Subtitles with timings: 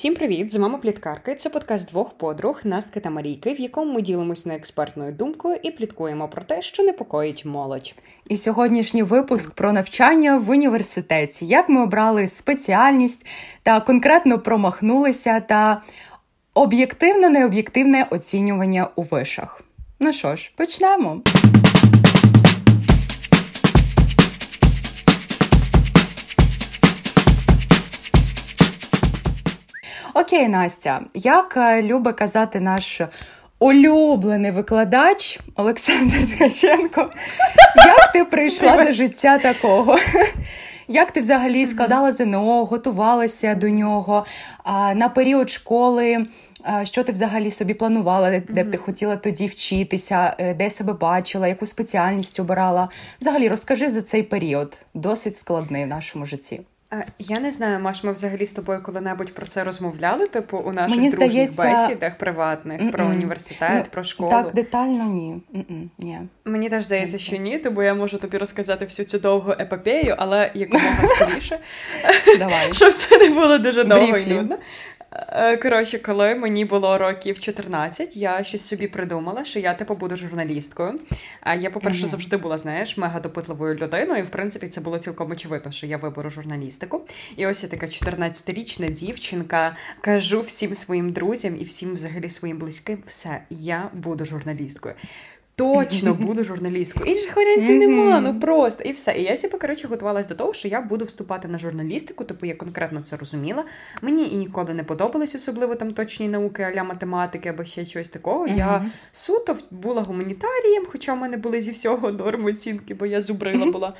[0.00, 0.52] Всім привіт!
[0.52, 1.34] З вами Пліткарка.
[1.34, 6.28] Це подкаст двох подруг Настки та Марійки, в якому ми ділимося неекспертною думкою і пліткуємо
[6.28, 7.94] про те, що непокоїть молодь.
[8.28, 13.26] І сьогоднішній випуск про навчання в університеті, як ми обрали спеціальність
[13.62, 15.82] та конкретно промахнулися та
[16.54, 19.62] об'єктивно необ'єктивне оцінювання у вишах.
[19.98, 21.20] Ну що ж, почнемо.
[30.14, 33.00] Окей, Настя, як е, любить казати наш
[33.58, 37.10] улюблений викладач Олександр Ткаченко,
[37.76, 39.98] як ти прийшла до життя такого?
[40.88, 44.26] Як ти взагалі складала ЗНО, готувалася до нього
[44.94, 46.26] на період школи?
[46.82, 51.48] Що ти взагалі собі планувала, де б ти хотіла тоді вчитися, е, де себе бачила,
[51.48, 52.88] яку спеціальність обирала?
[53.20, 56.60] Взагалі розкажи за цей період, досить складний в нашому житті.
[57.18, 60.96] Я не знаю, Маш, ми взагалі з тобою коли-небудь про це розмовляли, типу у наших
[60.96, 61.62] Мені дружніх здається...
[61.62, 62.92] бесідах приватних Mm-mm.
[62.92, 64.30] про університет, ну, про школу.
[64.30, 65.42] Так, детально ні.
[65.54, 65.88] Mm-mm.
[65.98, 66.20] ні.
[66.44, 70.50] Мені теж здається, що ні, тому я можу тобі розказати всю цю довгу епопею, але
[70.54, 71.58] якомога скоріше.
[72.72, 74.58] Щоб це не було дуже довго і нудно.
[75.32, 80.16] Е, коротше, коли мені було років 14, я щось собі придумала, що я типу буду
[80.16, 81.00] журналісткою.
[81.40, 82.08] А я, по-перше, mm-hmm.
[82.08, 85.96] завжди була, знаєш, мега допитливою людиною, і в принципі це було цілком очевидно, що я
[85.96, 87.00] виберу журналістику.
[87.36, 93.02] І ось я така 14-річна дівчинка, кажу всім своїм друзям і всім взагалі своїм близьким,
[93.06, 94.94] все, я буду журналісткою
[95.60, 97.12] точно буду журналісткою.
[97.12, 99.12] Інших варіантів нема, ну просто і все.
[99.12, 102.54] І я типу, коротше, готувалась до того, що я буду вступати на журналістику, типу я
[102.54, 103.64] конкретно це розуміла.
[104.02, 108.46] Мені і ніколи не подобались, особливо там точні науки, аля математики або ще щось такого.
[108.46, 113.66] Я суто була гуманітарієм, хоча в мене були зі всього норми оцінки, бо я зубрила
[113.66, 113.94] була.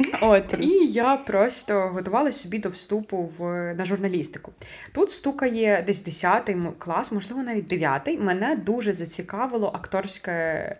[0.20, 4.52] От, І я просто готувала собі до вступу в, на журналістику.
[4.92, 10.30] Тут стукає десь 10 клас, можливо, навіть 9 Мене дуже зацікавило акторська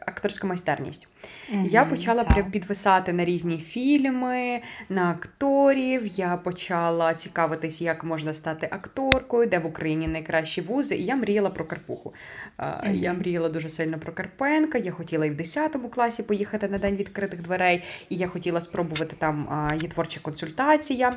[0.06, 1.08] акторська майстерність.
[1.52, 6.06] Mm-hmm, я почала прям підвисати на різні фільми, на акторів.
[6.06, 10.96] Я почала цікавитись, як можна стати акторкою, де в Україні найкращі вузи.
[10.96, 12.14] І я мріяла про Карпуху.
[12.58, 12.94] Mm-hmm.
[12.94, 14.78] Я мріяла дуже сильно про Карпенка.
[14.78, 19.09] Я хотіла і в 10 класі поїхати на день відкритих дверей, і я хотіла спробувати
[19.10, 21.16] проходити там є творча консультація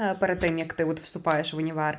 [0.00, 1.98] е, перед тим, як ти от вступаєш в універ.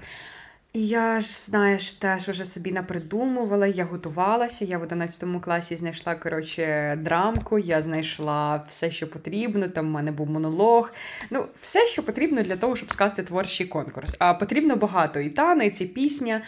[0.74, 4.66] І я ж, знаєш, теж вже собі напридумувала, я готувалася.
[4.66, 9.70] Я в 11 класі знайшла коротше, драмку, я знайшла все, що потрібно.
[9.70, 10.94] Там в мене був монолог.
[11.32, 14.16] Ну, все, що потрібно для того, щоб скласти творчий конкурс.
[14.20, 16.42] А потрібно багато і танець, і пісня,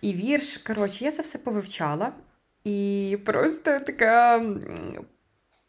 [0.00, 0.56] і вірш.
[0.56, 2.12] Коротше, я це все повивчала.
[2.64, 4.42] І просто така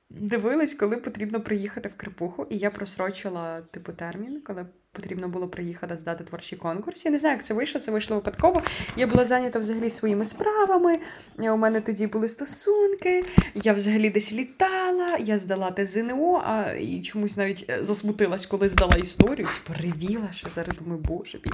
[0.09, 5.97] дивилась, коли потрібно приїхати в Крипуху, і я просрочила типу термін, коли потрібно було приїхати
[5.97, 7.05] здати творчий конкурс.
[7.05, 8.61] Я не знаю, як це вийшло, це вийшло випадково.
[8.95, 10.99] Я була зайнята взагалі своїми справами.
[11.37, 13.25] У мене тоді були стосунки,
[13.55, 18.69] я взагалі десь літала, я здала те ЗНО, а і чомусь навіть е, засмутилась, коли
[18.69, 19.47] здала історію.
[19.53, 21.51] Типу, ревіла, що зараз думаю, боже мій.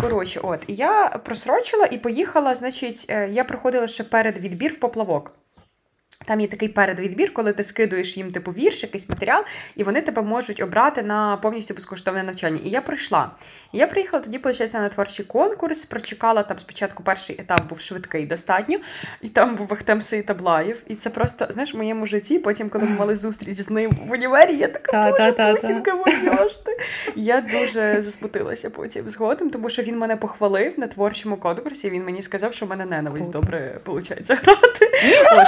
[0.00, 5.32] Коротше, от, я просрочила і поїхала, значить, е, я проходила ще перед відбір в поплавок.
[6.28, 9.44] Там є такий передвідбір, коли ти скидуєш їм типу вірш, якийсь матеріал,
[9.76, 12.60] і вони тебе можуть обрати на повністю безкоштовне навчання.
[12.64, 13.30] І я прийшла.
[13.72, 18.26] І я приїхала тоді, виходить, на творчий конкурс, прочекала там спочатку перший етап був швидкий
[18.26, 18.78] достатньо,
[19.22, 20.82] і там був Ахтем Таблаєв.
[20.86, 24.12] І це просто, знаєш, в моєму житті, потім, коли ми мали зустріч з ним в
[24.12, 26.78] універі, я така, боже, Пусінка, моя ж ти.
[27.16, 32.22] Я дуже засмутилася потім згодом, тому що він мене похвалив на творчому конкурсі, він мені
[32.22, 34.90] сказав, що в мене ненависть добре виходить грати.
[35.32, 35.46] От.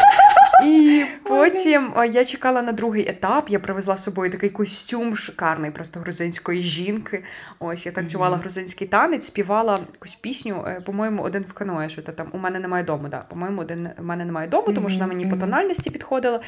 [0.71, 3.49] І потім я чекала на другий етап.
[3.49, 7.25] Я привезла з собою такий костюм шикарний, просто грузинської жінки.
[7.59, 8.41] Ось я танцювала mm-hmm.
[8.41, 12.59] грузинський танець, співала якусь пісню, е, по-моєму, один в каное, що то там у мене
[12.59, 13.09] немає дому.
[13.09, 13.25] Да.
[13.29, 16.41] По-моєму, один у мене немає дому, тому що вона мені по тональності підходила.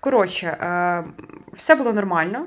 [0.00, 1.04] Коротше, е,
[1.52, 2.46] все було нормально.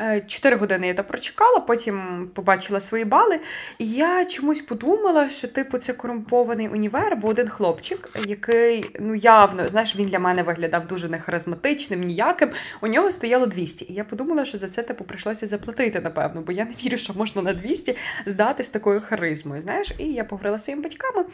[0.00, 3.40] Е, чотири години я то прочекала, потім побачила свої бали.
[3.78, 9.68] І я чомусь подумала, що типу це корумпований універ, бо один хлопчик, який ну явно,
[9.68, 12.50] знаєш, він для мене виглядав дуже нехаризматичним, ніяким.
[12.82, 13.84] У нього стояло 200.
[13.88, 17.14] І я подумала, що за це типу прийшлося заплатити, напевно, бо я не вірю, що
[17.14, 19.62] можна на 200 здати з такою харизмою.
[19.62, 21.24] Знаєш, і я поговорила своїми батьками.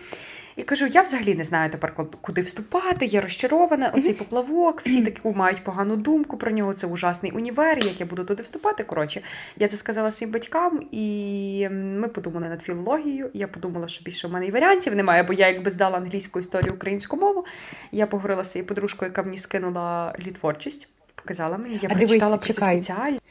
[0.56, 3.06] І кажу: я взагалі не знаю тепер, куди вступати.
[3.06, 3.92] Я розчарована.
[3.94, 6.72] Оцей поплавок, всі таку мають погану думку про нього.
[6.72, 8.51] Це ужасний універ, як я буду туди вступати.
[8.86, 9.20] Коротше,
[9.56, 13.30] я це сказала своїм батькам, і ми подумали над філологією.
[13.34, 16.74] Я подумала, що більше в мене і варіантів немає, бо я якби здала англійську історію
[16.74, 17.44] українську мову.
[17.92, 22.56] Я поговорила з своєю подружкою, яка мені скинула літворчість, показала мені, я а прочитала дивись,
[22.56, 23.22] про спеціальність.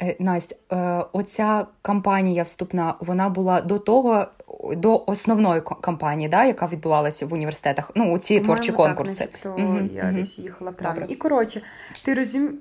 [0.00, 4.26] Е, Настя, е, оця кампанія вступна, вона була до того,
[4.76, 7.90] до основної кампанії, да, яка відбувалася в університетах.
[7.94, 9.28] Ну, у ці творчі конкурси.
[9.42, 10.26] Так, угу, я угу.
[10.36, 11.12] їхала в травні.
[11.12, 11.62] І коротше,
[12.04, 12.54] ти розумієш.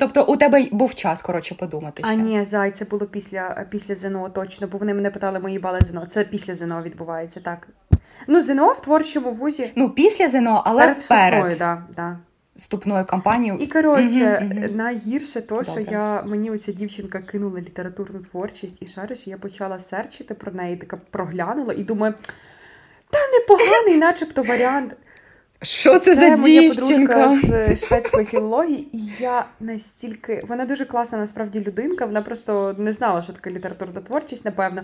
[0.00, 2.02] Тобто у тебе був час, коротше, подумати.
[2.02, 2.12] ще.
[2.12, 5.80] А ні, зай, це було після після ЗНО, точно, бо вони мене питали мої бали
[5.80, 6.06] ЗНО.
[6.06, 7.68] Це після ЗНО відбувається, так.
[8.26, 9.72] Ну, ЗНО в творчому вузі.
[9.76, 11.08] Ну, після ЗНО, але перед.
[11.08, 11.58] перед.
[11.58, 12.18] Да, да
[12.56, 13.58] вступною кампанією.
[13.60, 14.74] І коротше, угу, угу.
[14.74, 20.34] найгірше то, що я мені оця дівчинка кинула літературну творчість, і шариш, я почала серчити
[20.34, 22.14] про неї, така проглянула і думаю,
[23.10, 24.96] та непоганий, начебто, варіант.
[25.62, 27.28] Що це, це за моя дівчинка?
[27.28, 32.06] подружка з шведської філології, і я настільки вона дуже класна, насправді людинка.
[32.06, 34.82] Вона просто не знала, що таке літературна творчість, напевно.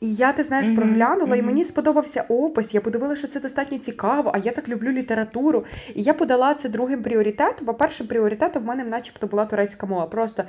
[0.00, 1.38] І я, ти знаєш, проглянула, mm-hmm.
[1.38, 2.74] і мені сподобався опис.
[2.74, 5.64] Я подивилася, що це достатньо цікаво, а я так люблю літературу.
[5.94, 10.06] І я подала це другим пріоритетом, бо першим пріоритетом в мене начебто була турецька мова.
[10.06, 10.44] Просто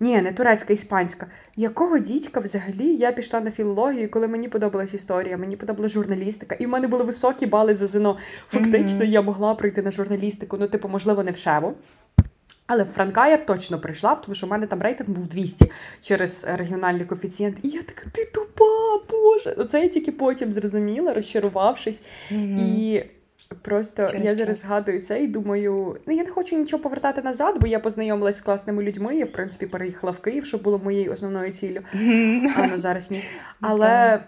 [0.00, 1.26] ні, не турецька, іспанська.
[1.56, 6.66] Якого дідька взагалі я пішла на філологію, коли мені подобалась історія, мені подобалась журналістика, і
[6.66, 8.18] в мене були високі бали за ЗНО.
[8.48, 9.10] Фактично, mm-hmm.
[9.10, 11.74] я могла прийти на журналістику, ну, типу, можливо, не в шеву.
[12.66, 15.70] Але в Франка я точно прийшла, тому що в мене там рейтинг був 200
[16.02, 17.56] через регіональний коефіцієнт.
[17.62, 19.54] І я така, ти тупа, Боже.
[19.58, 22.02] Оце я тільки потім зрозуміла, розчарувавшись.
[22.30, 22.78] Mm-hmm.
[22.78, 23.04] І
[23.62, 27.56] просто через я зараз згадую це і думаю, ну я не хочу нічого повертати назад,
[27.60, 29.16] бо я познайомилась з класними людьми.
[29.16, 31.80] Я, в принципі, переїхала в Київ, що було моєю основною ціллю.
[32.56, 33.24] А ну зараз ні.
[33.60, 34.20] Але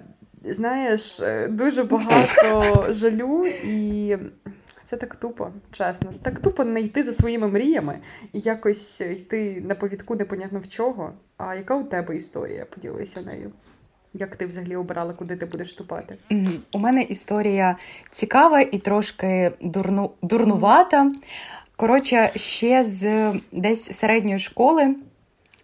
[0.44, 4.16] знаєш, дуже багато жалю і.
[4.90, 6.12] Це так тупо, чесно.
[6.22, 7.98] Так тупо не йти за своїми мріями
[8.32, 11.12] і якось йти на повідку непонятно в чого.
[11.36, 12.64] А яка у тебе історія?
[12.64, 13.52] Поділися нею.
[14.14, 16.16] Як ти взагалі обирала, куди ти будеш вступати?
[16.72, 17.76] У мене історія
[18.10, 21.12] цікава і трошки дурну, дурнувата.
[21.76, 24.94] Коротше, ще з десь середньої школи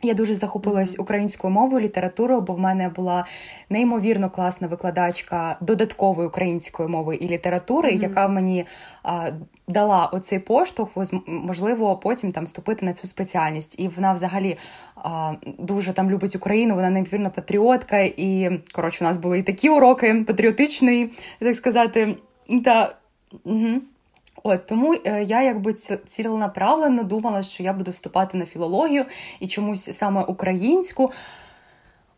[0.03, 3.27] я дуже захопилась українською мовою, літературою, бо в мене була
[3.71, 8.03] неймовірно класна викладачка додаткової української мови і літератури, mm-hmm.
[8.03, 8.67] яка мені
[9.03, 9.31] а,
[9.69, 10.91] дала оцей поштовх,
[11.27, 13.81] можливо, потім там вступити на цю спеціальність.
[13.81, 14.57] І вона взагалі
[14.97, 17.99] а, дуже там любить Україну, вона неймовірно патріотка.
[18.01, 22.17] І коротше, у нас були і такі уроки патріотичний, так сказати.
[22.65, 22.97] Та,
[23.45, 23.81] угу.
[24.43, 25.73] От тому е, я якби
[26.07, 29.05] ціленаправленно думала, що я буду вступати на філологію
[29.41, 31.13] і чомусь саме українську.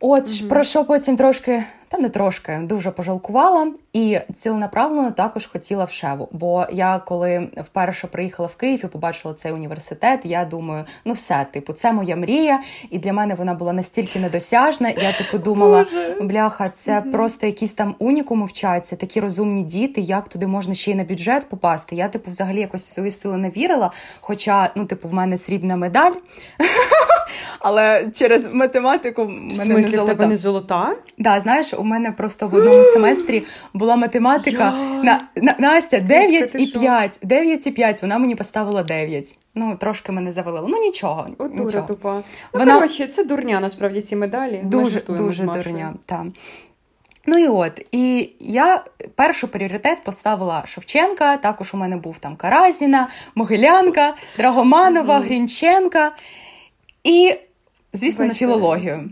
[0.01, 0.49] От mm-hmm.
[0.49, 6.29] про що потім трошки та не трошки дуже пожалкувала, і ціленаправлено також хотіла в шеву.
[6.33, 11.47] Бо я коли вперше приїхала в Київ і побачила цей університет, я думаю, ну все,
[11.53, 14.89] типу, це моя мрія, і для мене вона була настільки недосяжна.
[14.89, 15.85] Я типу думала,
[16.21, 20.01] бляха, це просто якісь там унікуми вчаться, такі розумні діти.
[20.01, 21.97] Як туди можна ще й на бюджет попасти?
[21.97, 23.91] Я, типу, взагалі якось свої сили не вірила.
[24.21, 26.13] Хоча, ну, типу, в мене срібна медаль.
[27.61, 29.25] Але через математику
[29.59, 30.27] мене не золота.
[30.27, 30.95] не золота?
[31.19, 33.45] Да, знаєш, у мене просто в одному семестрі
[33.75, 34.71] була математика
[35.05, 37.19] на, на Настя 9 і 5.
[37.23, 39.39] 9 і 5, Вона мені поставила 9.
[39.55, 40.69] Ну, трошки мене завалило.
[40.71, 41.29] Ну нічого.
[41.39, 42.15] От дуже тупа.
[42.15, 42.23] Ну,
[42.53, 42.75] Вона...
[42.75, 44.61] коротше, це дурня, насправді, ці медалі.
[44.65, 45.95] Дуже дуже дурня.
[46.07, 46.27] так.
[47.31, 48.85] Ну і от, і я
[49.15, 51.37] перший пріоритет поставила Шевченка.
[51.37, 56.13] Також у мене був там Каразіна, Могилянка, Драгоманова, Грінченка.
[57.05, 57.37] І,
[57.93, 59.11] звісно, на філологію.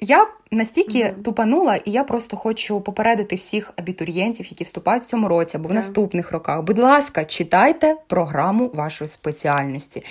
[0.00, 1.22] Я настільки mm-hmm.
[1.22, 5.72] тупанула, і я просто хочу попередити всіх абітурієнтів, які вступають в цьому році або в
[5.72, 5.74] yeah.
[5.74, 6.62] наступних роках.
[6.62, 10.02] Будь ласка, читайте програму вашої спеціальності.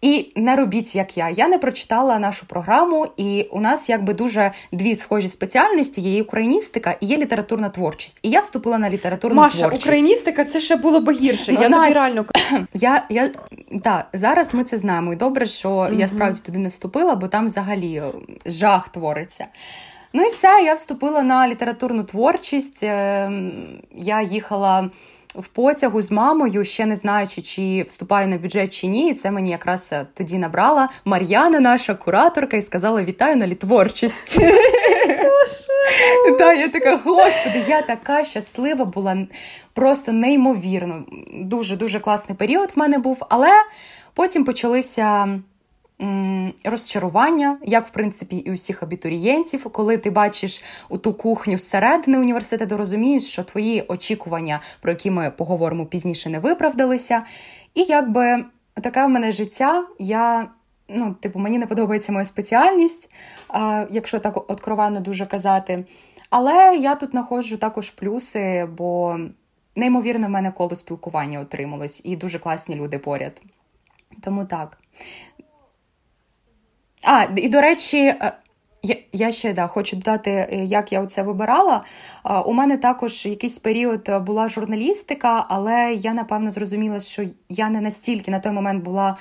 [0.00, 1.28] І не робіть, як я.
[1.28, 6.96] Я не прочитала нашу програму, і у нас якби дуже дві схожі спеціальності: є україністика
[7.00, 8.18] і є літературна творчість.
[8.22, 9.72] І я вступила на літературну Маша, творчість.
[9.80, 11.52] Маша, україністика це ще було б гірше.
[11.52, 12.26] Ну, я Настя, реально
[12.74, 13.30] я, я
[13.72, 15.12] да, зараз ми це знаємо.
[15.12, 16.00] І добре, що mm-hmm.
[16.00, 18.02] я справді туди не вступила, бо там взагалі
[18.46, 19.46] жах твориться.
[20.12, 22.82] Ну і все, я вступила на літературну творчість.
[22.82, 23.30] Е,
[23.92, 24.90] я їхала
[25.34, 29.10] в потягу з мамою, ще не знаючи, чи вступаю на бюджет чи ні.
[29.10, 34.38] І це мені якраз е, тоді набрала Мар'яна, наша кураторка, і сказала: Вітаю на літворчість.
[36.38, 39.26] Та я така, господи, я така щаслива була,
[39.72, 41.04] просто неймовірно.
[41.34, 43.50] Дуже дуже класний період в мене був, але
[44.14, 45.38] потім почалися
[46.64, 52.76] розчарування, як в принципі і усіх абітурієнтів, коли ти бачиш у ту кухню зсередини університету,
[52.76, 57.22] розумієш, що твої очікування, про які ми поговоримо пізніше, не виправдалися.
[57.74, 60.48] І якби таке в мене життя, я.
[60.90, 63.14] Ну, типу, мені не подобається моя спеціальність,
[63.90, 65.84] якщо так откровенно дуже казати.
[66.30, 69.18] Але я тут знаходжу також плюси, бо
[69.76, 73.42] неймовірно в мене коло спілкування отрималось, і дуже класні люди поряд.
[74.22, 74.78] Тому так.
[77.04, 78.32] А, і до речі, е,
[79.12, 81.84] я ще да, хочу додати, е, як я це вибирала.
[82.46, 88.30] У мене також якийсь період була журналістика, але я напевно зрозуміла, що я не настільки
[88.30, 89.16] на той момент була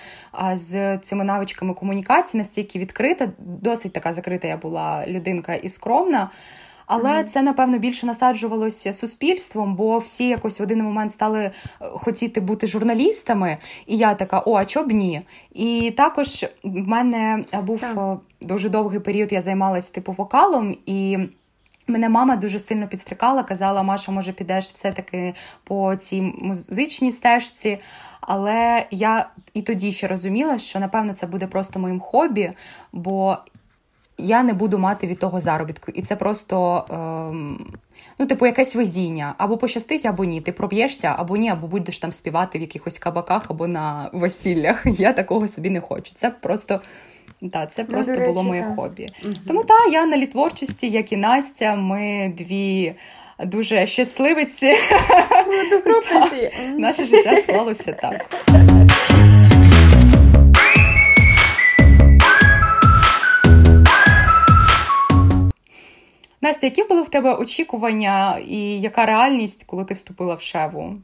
[0.53, 6.29] з цими навичками комунікації, настільки відкрита, досить така закрита я була людинка і скромна.
[6.87, 7.23] Але mm-hmm.
[7.23, 12.67] це напевно більше насаджувалося суспільством, бо всі якось в один момент стали е, хотіти бути
[12.67, 13.57] журналістами.
[13.85, 15.21] І я така, о, а чо б ні?
[15.53, 18.17] І також в мене був yeah.
[18.41, 21.17] дуже довгий період, я займалася типу вокалом і.
[21.89, 27.79] Мене мама дуже сильно підстрикала, казала, Маша, може, підеш все-таки по цій музичній стежці.
[28.21, 32.51] Але я і тоді ще розуміла, що напевно це буде просто моїм хобі,
[32.93, 33.37] бо
[34.17, 35.91] я не буду мати від того заробітку.
[35.91, 36.85] І це просто.
[36.89, 37.73] Ем...
[38.19, 39.35] Ну, типу, якесь везіння.
[39.37, 40.41] Або пощастить, або ні.
[40.41, 44.83] Ти проб'єшся, або ні, або будеш там співати в якихось кабаках або на весіллях.
[44.85, 46.11] Я такого собі не хочу.
[46.13, 46.81] Це просто
[47.53, 48.75] та, це ну, просто речі, було моє так.
[48.75, 49.07] хобі.
[49.23, 49.33] Угу.
[49.47, 52.95] Тому так, я на літворчості, як і Настя, ми дві
[53.45, 54.73] дуже щасливиці.
[56.77, 58.35] Наше життя склалося так.
[66.47, 70.97] Настя, які були в тебе очікування і яка реальність, коли ти вступила в шеву,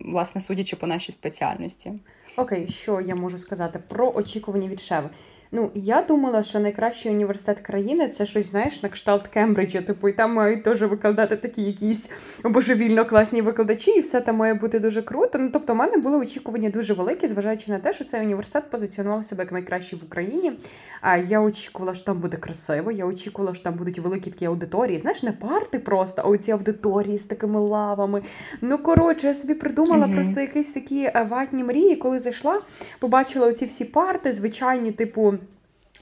[0.00, 1.92] власне, судячи по нашій спеціальності?
[2.36, 5.10] Окей, що я можу сказати про очікування від шеви?
[5.52, 9.82] Ну, я думала, що найкращий університет країни це щось, знаєш, на кшталт Кембриджа.
[9.82, 12.10] Типу, і там мають теж викладати такі якісь
[12.44, 15.38] божевільно класні викладачі, і все там має бути дуже круто.
[15.38, 19.24] Ну, тобто, в мене були очікування дуже великі, зважаючи на те, що цей університет позиціонував
[19.24, 20.52] себе як найкращий в Україні.
[21.00, 22.90] А я очікувала, що там буде красиво.
[22.90, 24.98] Я очікувала, що там будуть великі такі аудиторії.
[24.98, 28.22] Знаєш, не парти просто, а оці аудиторії з такими лавами.
[28.60, 30.14] Ну, коротше, я собі придумала mm-hmm.
[30.14, 32.60] просто якісь такі е, ватні мрії, коли зайшла,
[33.00, 35.37] побачила оці всі парти, звичайні, типу.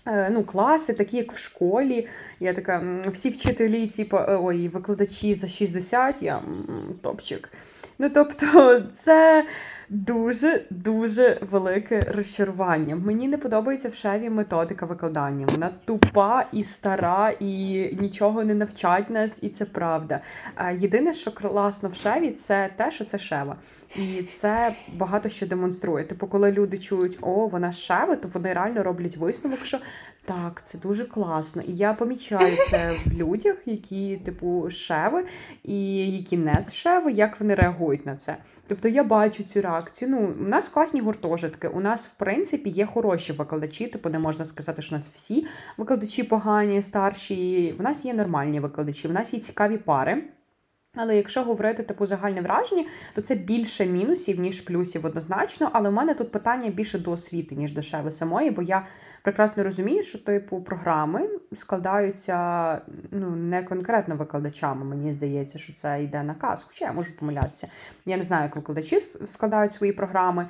[0.06, 2.08] Е, ну, класи, такі як в школі.
[2.40, 6.42] Я така, всі вчителі, типу, ой, викладачі за 60, я
[7.02, 7.52] топчик.
[7.98, 9.44] Ну, тобто, це
[9.88, 12.96] дуже-дуже велике розчарування.
[12.96, 15.46] Мені не подобається в шеві методика викладання.
[15.46, 17.46] Вона тупа і стара, і
[18.00, 20.20] нічого не навчать нас, і це правда.
[20.74, 23.56] Єдине, що класно в шеві, це те, що це шева.
[23.96, 26.04] І це багато що демонструє.
[26.04, 29.78] Типу, коли люди чують, о, вона шева, то вони реально роблять висновок, що
[30.26, 31.62] так, це дуже класно.
[31.62, 35.24] І я помічаю це в людях, які, типу, шеви,
[35.64, 38.36] і які не з шеви, як вони реагують на це.
[38.68, 40.10] Тобто я бачу цю реакцію.
[40.10, 41.68] Ну, у нас класні гуртожитки.
[41.68, 45.46] У нас, в принципі, є хороші викладачі, типу не можна сказати, що у нас всі
[45.76, 47.74] викладачі погані, старші.
[47.78, 50.22] У нас є нормальні викладачі, у нас є цікаві пари.
[50.96, 55.70] Але якщо говорити типу загальне враження, то це більше мінусів, ніж плюсів однозначно.
[55.72, 58.86] Але у мене тут питання більше до освіти, ніж до шеви самої, бо я
[59.26, 62.80] прекрасно розумію, що типу програми складаються
[63.10, 64.84] ну, не конкретно викладачами.
[64.84, 66.62] Мені здається, що це йде наказ.
[66.68, 67.68] Хоча я можу помилятися.
[68.04, 70.48] Я не знаю, як викладачі складають свої програми.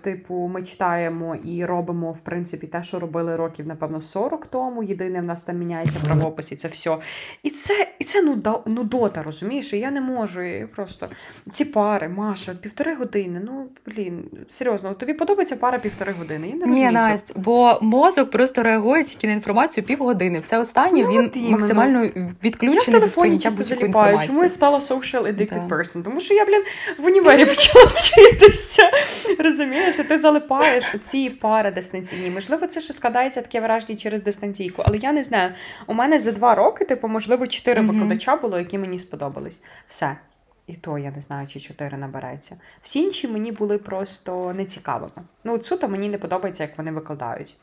[0.00, 4.82] Типу, ми читаємо і робимо, в принципі, те, що робили років, напевно, 40 тому.
[4.82, 6.98] Єдине, в нас там міняється правопис і це все.
[7.42, 8.22] І це і це
[8.66, 9.72] нудота, розумієш?
[9.72, 10.42] І я не можу.
[10.42, 11.08] Я просто
[11.52, 13.40] ці пари, Маша, півтори години.
[13.44, 16.48] Ну, блін, серйозно, тобі подобається пара півтори години?
[16.48, 16.86] Я не розумію.
[16.86, 20.38] Ні, Настя, бо мозок просто реагує тільки на інформацію півгодини.
[20.38, 22.08] Все останнє ну, він максимально
[22.44, 24.26] відключений до сприйняття будь-якої інформації.
[24.26, 25.76] Чому я стала social addicted да.
[25.76, 26.02] person?
[26.02, 26.62] Тому що я, блін,
[26.98, 28.90] в універі почала вчитися.
[29.38, 32.30] Розумієш, і ти залипаєш у ці пари дистанційні.
[32.30, 35.50] Можливо, це ще складається таке враження через дистанційку, але я не знаю.
[35.86, 37.92] У мене за два роки, типу, можливо, чотири mm-hmm.
[37.92, 39.60] викладача було, які мені сподобались.
[39.88, 40.16] Все.
[40.66, 42.56] І то я не знаю, чи чотири набереться.
[42.82, 45.22] Всі інші мені були просто нецікавими.
[45.44, 47.56] Ну, от суто мені не подобається, як вони викладають.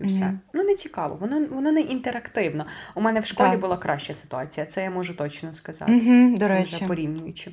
[0.00, 0.24] І все.
[0.24, 0.38] Mm-hmm.
[0.52, 2.66] Ну, не цікаво, воно воно не інтерактивно.
[2.94, 3.60] У мене в школі так.
[3.60, 5.92] була краща ситуація, це я можу точно сказати.
[5.92, 6.84] Mm-hmm, до речі.
[6.88, 7.52] порівнюючи.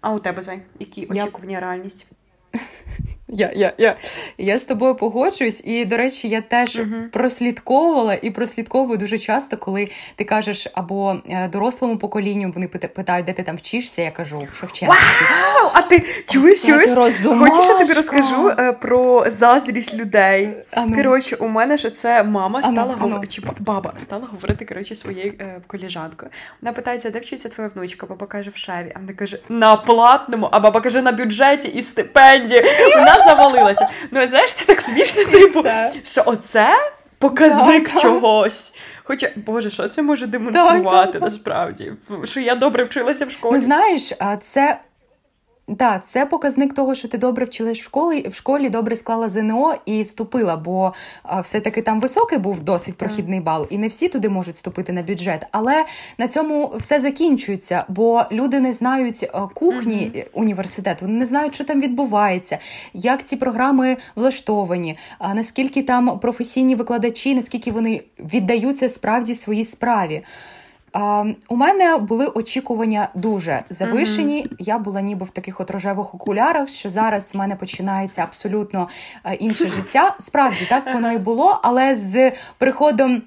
[0.00, 1.60] А у тебе Зай, які очікування я...
[1.60, 2.06] реальність?
[3.32, 3.96] Я я, я,
[4.38, 7.08] я з тобою погоджуюсь, і, до речі, я теж uh-huh.
[7.08, 13.32] прослідковувала і прослідковую дуже часто, коли ти кажеш або е, дорослому поколінню вони питають, де
[13.32, 14.02] ти там вчишся.
[14.02, 14.94] Я кажу, що вченка.
[14.94, 15.70] Вау!
[15.74, 16.62] А ти чуєш?
[16.62, 16.90] чуєш?
[16.90, 20.48] Хочеш, я тобі розкажу е, про заздрість людей.
[20.70, 20.96] Ану.
[20.96, 25.60] Коротше, у мене ж це мама стала говорити, чи баба стала говорити коротше, своєю е,
[25.66, 26.30] коліжанкою.
[26.62, 28.06] Вона питається, де вчиться твоя внучка?
[28.06, 28.92] Баба каже, в шеві.
[28.94, 32.62] А вона каже, на платному, а баба каже, на бюджеті і стипендії.
[33.26, 33.88] Завалилася.
[34.10, 35.64] Ну, знаєш, це так смішно, типу,
[36.04, 36.74] що оце
[37.18, 38.72] показник да, чогось.
[39.04, 41.92] Хоча, Боже, що це може демонструвати так, насправді?
[42.24, 43.52] Що я добре вчилася в школі.
[43.52, 44.78] Ну, знаєш, це
[45.70, 49.74] да, це показник того, що ти добре вчилась в школі, в школі добре склала ЗНО
[49.86, 50.92] і вступила, бо
[51.42, 55.46] все-таки там високий був досить прохідний бал, і не всі туди можуть вступити на бюджет.
[55.50, 55.84] Але
[56.18, 60.26] на цьому все закінчується, бо люди не знають кухні mm-hmm.
[60.32, 62.58] університету, вони не знають, що там відбувається,
[62.94, 64.98] як ці програми влаштовані,
[65.34, 70.22] наскільки там професійні викладачі, наскільки вони віддаються справді своїй справі.
[71.48, 74.42] У мене були очікування дуже завишені.
[74.42, 74.54] Mm-hmm.
[74.58, 78.88] Я була ніби в таких от рожевих окулярах, що зараз в мене починається абсолютно
[79.24, 80.14] uh, інше життя.
[80.18, 83.22] Справді так воно і було, але з приходом.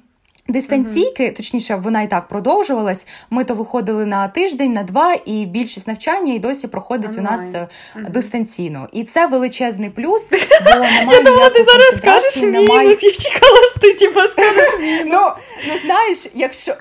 [0.48, 1.36] Дистанційки, mm-hmm.
[1.36, 3.08] точніше, вона і так продовжувалась.
[3.30, 7.20] Ми то виходили на тиждень, на два, і більшість навчання і досі проходить mm-hmm.
[7.20, 8.10] у нас mm-hmm.
[8.10, 8.88] дистанційно.
[8.92, 12.88] І це величезний плюс, бо немає Я думала, ти зараз скажеш немає...
[12.88, 13.04] мінус.
[13.04, 13.98] Я чекала, що ти
[14.32, 15.06] скажеш мінус.
[15.06, 15.32] Ну,
[15.68, 16.76] ну знаєш, якщо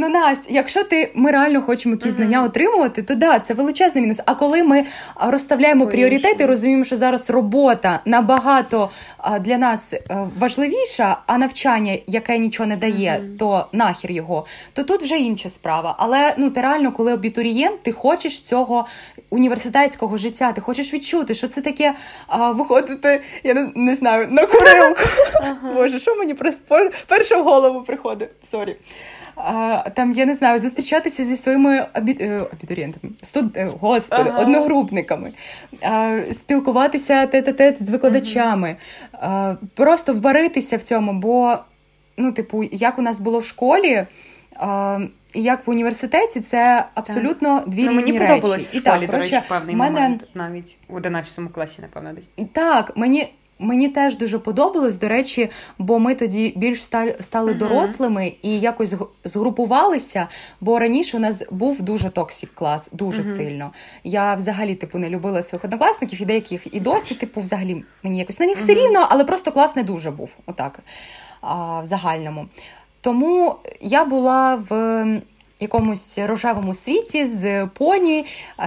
[0.00, 4.20] Ну, Настя, якщо ти ми реально хочемо якісь знання отримувати, то да, це величезний мінус.
[4.26, 4.84] А коли ми
[5.16, 8.90] розставляємо Ой, пріоритети, розуміємо, що зараз робота набагато
[9.40, 10.00] для нас е,
[10.38, 13.38] важливіша, а навчання, яке нічого не дає, uh-huh.
[13.38, 15.96] то нахер його, то тут вже інша справа.
[15.98, 18.86] Але ну ти реально, коли абітурієнт, ти хочеш цього
[19.30, 21.94] університетського життя, ти хочеш відчути, що це таке
[22.26, 25.00] а, виходити, я не, не знаю, на курилку.
[25.74, 28.30] Боже, що мені просто перша в голову приходить?
[28.50, 28.76] Sorry
[29.94, 31.86] там, я не знаю, зустрічатися зі своїми.
[31.96, 33.56] Е, абітурієнтами, студ...
[33.56, 34.42] Е, господи, ага.
[34.42, 35.32] одногрупниками,
[36.32, 38.76] спілкуватися тет-а-тет з викладачами,
[39.12, 39.56] ага.
[39.74, 41.58] просто варитися в цьому, бо,
[42.16, 44.06] ну, типу, як у нас було в школі.
[45.34, 47.68] І як в університеті це абсолютно так.
[47.68, 48.40] дві ну, різні мені речі.
[48.40, 50.00] В школі, і так, до речі, певний мене...
[50.00, 52.48] момент навіть у 11 класі, напевно, десь.
[52.52, 56.84] Так, мені Мені теж дуже подобалось, до речі, бо ми тоді більш
[57.20, 60.28] стали дорослими і якось згрупувалися.
[60.60, 63.36] Бо раніше у нас був дуже токсик клас, дуже uh-huh.
[63.36, 63.70] сильно.
[64.04, 68.40] Я взагалі типу не любила своїх однокласників і деяких і досі, типу, взагалі мені якось
[68.40, 68.62] на них uh-huh.
[68.62, 70.36] все рівно, але просто клас не дуже був.
[70.46, 70.80] Отак
[71.40, 72.46] а, в загальному.
[73.00, 75.20] Тому я була в.
[75.60, 78.24] Якомусь рожевому світі з поні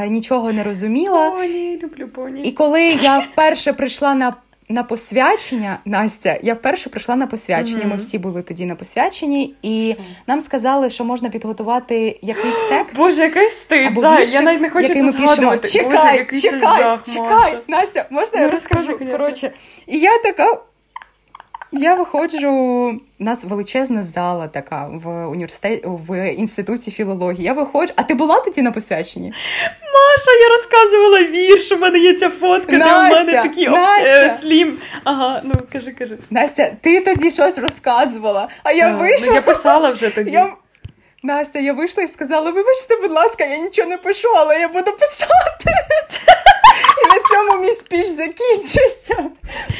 [0.08, 1.32] нічого не розуміла.
[1.32, 2.42] Поні, люблю поні.
[2.42, 4.36] І коли я вперше прийшла на
[4.72, 7.84] на посвячення, Настя, я вперше прийшла на посвячення.
[7.84, 7.90] Mm-hmm.
[7.90, 10.04] Ми всі були тоді на посвяченні, і що?
[10.28, 12.98] нам сказали, що можна підготувати якийсь текст.
[12.98, 13.98] Боже, якийсь стид.
[13.98, 15.58] Віршик, я навіть не хочу який це ми пишемо.
[15.58, 18.98] Чекай, Боже, чекай, чекай, Настя, можна ну, я розкажу?
[18.98, 19.52] Коротше,
[19.88, 20.71] і я така.
[21.74, 22.50] Я виходжу,
[23.20, 27.44] у нас величезна зала така в університеті в інституті філології.
[27.44, 27.94] Я виходжу.
[27.96, 29.34] А ти була тоді на посвяченні?
[29.94, 31.72] Маша, я розказувала вірш.
[31.72, 34.38] У мене є ця фотка, Настя, де у мене такі Настя.
[34.42, 34.78] слім.
[35.04, 36.18] Ага, ну кажи, кажи.
[36.30, 39.28] Настя, ти тоді щось розказувала, а я а, вийшла.
[39.28, 40.32] Ну, я писала вже тоді.
[40.32, 40.54] Я...
[41.24, 44.92] Настя, я вийшла і сказала: вибачте, будь ласка, я нічого не пишу, але я буду
[44.92, 45.66] писати.
[47.04, 49.26] І на цьому мій спіч закінчився.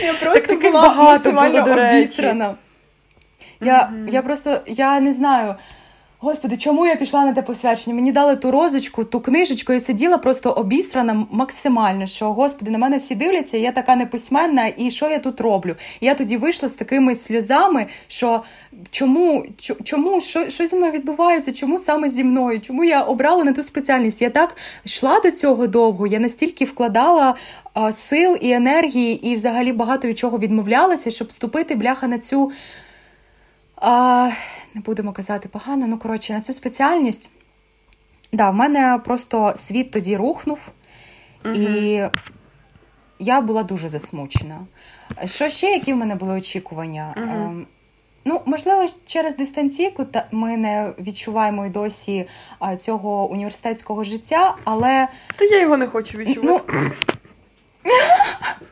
[0.04, 2.56] Я просто так, була максимально було, обісрана.
[3.62, 4.10] Я, mm-hmm.
[4.10, 5.56] я просто я не знаю.
[6.24, 7.96] Господи, чому я пішла на те посвячення?
[7.96, 12.06] Мені дали ту розочку, ту книжечку, і сиділа просто обісрана максимально.
[12.06, 15.76] Що господи, на мене всі дивляться, я така неписьменна, і що я тут роблю?
[16.00, 18.44] І я тоді вийшла з такими сльозами, що
[18.92, 19.46] чому,
[19.84, 21.54] чому, що що зі мною відбувається?
[21.54, 22.62] Чому саме зі мною?
[22.62, 24.22] Чому я обрала не ту спеціальність?
[24.22, 24.56] Я так
[24.86, 27.36] йшла до цього довго, я настільки вкладала.
[27.92, 32.52] Сил і енергії, і взагалі багато від чого відмовлялася, щоб вступити бляха на цю
[33.82, 34.30] а,
[34.74, 37.32] не будемо казати погано, ну коротше, на цю спеціальність.
[38.34, 40.70] Да, в мене просто світ тоді рухнув,
[41.46, 41.54] угу.
[41.54, 42.04] і
[43.20, 44.60] я була дуже засмучена.
[45.26, 47.14] Що ще, які в мене були очікування?
[47.18, 47.66] Угу.
[48.26, 52.28] Ну, можливо, через дистанційку ми не відчуваємо і досі
[52.78, 55.08] цього університетського життя, але.
[55.36, 56.74] То я його не хочу відчувати.
[56.76, 57.92] Ну...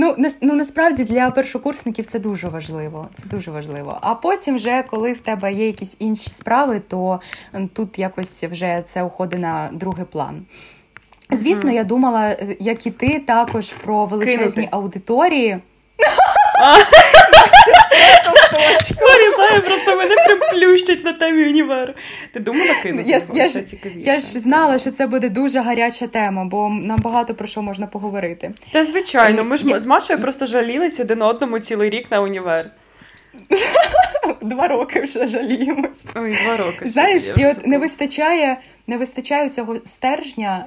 [0.00, 3.08] Ну, на, ну насправді для першокурсників це дуже важливо.
[3.14, 3.98] Це дуже важливо.
[4.00, 7.20] А потім, вже коли в тебе є якісь інші справи, то
[7.72, 10.46] тут якось вже це уходить на другий план.
[11.30, 11.74] Звісно, mm-hmm.
[11.74, 14.68] я думала, е, як і ти, також про величезні Кинути.
[14.70, 15.58] аудиторії.
[18.82, 21.92] Sorry, просто мене прям плющить на темі універу.
[22.32, 23.10] Ти думала кинути?
[23.10, 23.62] Я, я, ж,
[23.96, 27.86] я ж знала, що це буде дуже гаряча тема, бо нам багато про що можна
[27.86, 28.54] поговорити.
[28.72, 29.80] Та звичайно, ми ж я...
[29.80, 32.70] з Машою просто жалілись один одному цілий рік на універ.
[34.40, 36.06] Два роки вже жаліємось.
[36.14, 36.86] Ой, два роки.
[36.88, 40.66] Знаєш, і от не вистачає, не вистачає цього стержня.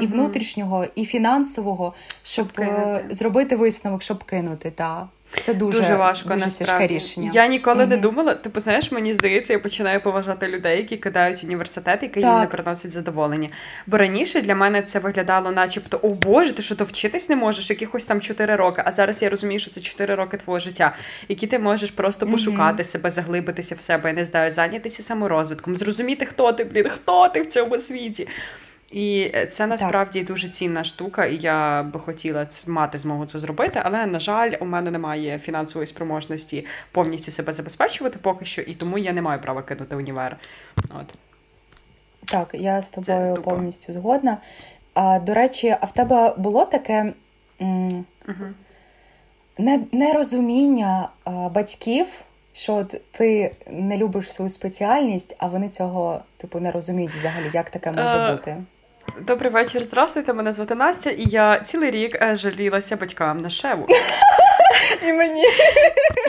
[0.00, 2.66] І внутрішнього, і фінансового, щоб, щоб
[3.10, 4.70] зробити висновок, щоб кинути.
[4.70, 5.08] Та.
[5.40, 7.30] Це дуже дуже важко дуже тяжке рішення.
[7.34, 8.34] Я ніколи mm не думала.
[8.34, 12.90] Типу, знаєш, мені здається, я починаю поважати людей, які кидають університет, який їм не приносить
[12.90, 13.48] задоволення.
[13.86, 17.70] Бо раніше для мене це виглядало, начебто, о Боже, ти що то вчитись не можеш,
[17.70, 18.82] якихось там 4 роки.
[18.86, 20.96] А зараз я розумію, що це 4 роки твого життя,
[21.28, 25.76] які ти можеш просто пошукати mm себе, заглибитися в себе, я не знаю, зайнятися саморозвитком,
[25.76, 28.28] зрозуміти, хто ти, блін, хто ти в цьому світі.
[28.92, 30.28] І е, це насправді так.
[30.28, 33.80] дуже цінна штука, і я би хотіла мати змогу це зробити.
[33.84, 38.98] Але на жаль, у мене немає фінансової спроможності повністю себе забезпечувати поки що, і тому
[38.98, 40.36] я не маю права кинути універ.
[40.76, 41.14] От.
[42.24, 44.38] Так, я з тобою повністю згодна.
[44.94, 47.12] А, До речі, а в тебе було таке
[47.62, 48.46] м- угу.
[49.92, 52.06] нерозуміння а, батьків,
[52.52, 57.92] що ти не любиш свою спеціальність, а вони цього типу не розуміють взагалі, як таке
[57.92, 58.56] може uh, бути?
[59.20, 60.32] Добрий вечір, здравствуйте.
[60.32, 63.86] Мене звати Настя, і я цілий рік е, жалілася батькам на шеву.
[65.02, 65.44] І мені.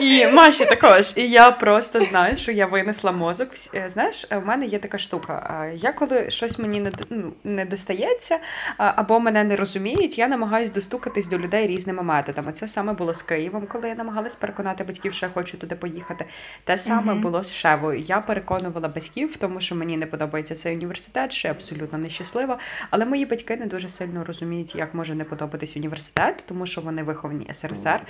[0.00, 1.12] І Маші також.
[1.16, 3.48] І я просто знаю, що я винесла мозок.
[3.74, 5.70] Е, знаєш, у мене є така штука.
[5.74, 8.38] Я коли щось мені не ну, не достається
[8.76, 12.52] або мене не розуміють, я намагаюся достукатись до людей різними методами.
[12.52, 16.24] Це саме було з Києвом, коли я намагалась переконати батьків, що я хочу туди поїхати.
[16.64, 17.20] Те саме uh-huh.
[17.20, 18.00] було з Шевою.
[18.00, 22.58] Я переконувала батьків в тому, що мені не подобається цей університет, що я абсолютно нещаслива.
[22.90, 27.02] Але мої батьки не дуже сильно розуміють, як може не подобатись університет, тому що вони
[27.02, 28.00] виховані СРСР.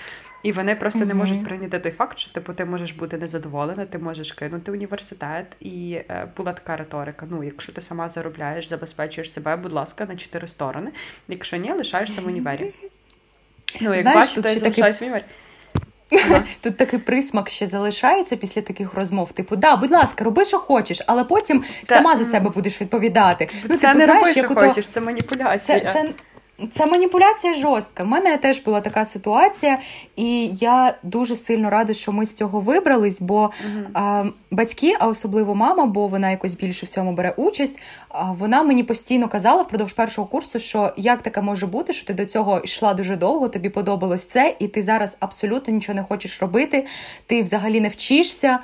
[0.42, 1.06] І вони просто mm-hmm.
[1.06, 5.46] не можуть прийняти той факт, що типу ти можеш бути незадоволена, ти можеш кинути університет.
[5.60, 10.16] І е, була така риторика: ну, якщо ти сама заробляєш, забезпечуєш себе, будь ласка, на
[10.16, 10.90] чотири сторони.
[11.28, 12.74] Якщо ні, лишаєшся в універі.
[13.80, 15.08] Ну, як бачите, я залишаюсь такий...
[15.08, 15.24] в універі.
[16.26, 16.42] Ага.
[16.60, 19.32] Тут такий присмак ще залишається після таких розмов.
[19.32, 23.46] Типу, да, будь ласка, роби, що хочеш, але потім сама за себе будеш відповідати.
[23.46, 25.80] Це ну, типу, не знаєш, роби, що хочеш, це маніпуляція.
[25.80, 26.08] Це,
[26.70, 28.02] це, маніпуляція жорстка.
[28.02, 29.78] У мене теж була така ситуація,
[30.16, 35.08] і я дуже сильно рада, що ми з цього вибрались, бо uh а, батьки, а
[35.08, 37.80] особливо мама, бо вона якось більше в цьому бере участь.
[38.08, 42.14] А, вона мені постійно казала впродовж першого курсу, що як таке може бути, що ти
[42.14, 46.40] до цього йшла дуже довго, тобі подобалось це, і ти зараз абсолютно нічого не хочеш
[46.40, 46.86] робити,
[47.26, 48.58] ти взагалі не вчишся.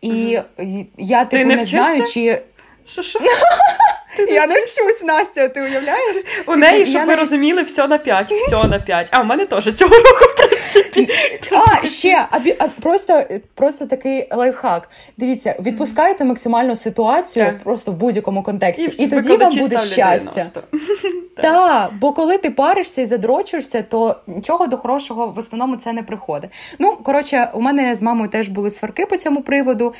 [0.00, 2.42] І uh я типу не, не знаю, чи.
[2.86, 3.20] Що, що?
[4.28, 6.16] Я не вчусь, Настя, ти уявляєш?
[6.46, 9.08] У неї, щоб ви розуміли, все на 5, все на 5.
[9.10, 11.08] А у мене теж цього року, в принципі.
[11.52, 13.24] А, ще, а, просто
[13.54, 14.88] просто такий лайфхак.
[15.16, 18.84] Дивіться, відпускайте максимальну ситуацію просто в будь-якому контексті.
[18.98, 20.44] І тоді вам буде щастя.
[21.42, 26.02] Так, бо коли ти паришся і задрочуєшся, то нічого до хорошого в основному це не
[26.02, 26.50] приходить.
[26.78, 29.94] Ну, коротше, у мене з мамою теж були сварки по цьому приводу.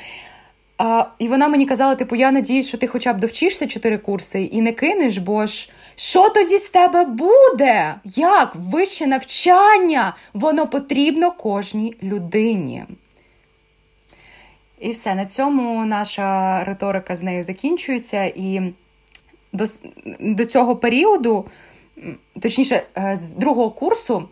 [0.77, 4.43] А, І вона мені казала: типу, я надіюсь, що ти хоча б довчишся чотири курси
[4.43, 7.95] і не кинеш, бо ж що тоді з тебе буде?
[8.05, 10.15] Як вище навчання?
[10.33, 12.85] Воно потрібно кожній людині.
[14.79, 18.23] І все, на цьому наша риторика з нею закінчується.
[18.23, 18.73] І
[19.53, 19.65] до,
[20.19, 21.45] до цього періоду,
[22.41, 24.29] точніше, е, з другого курсу.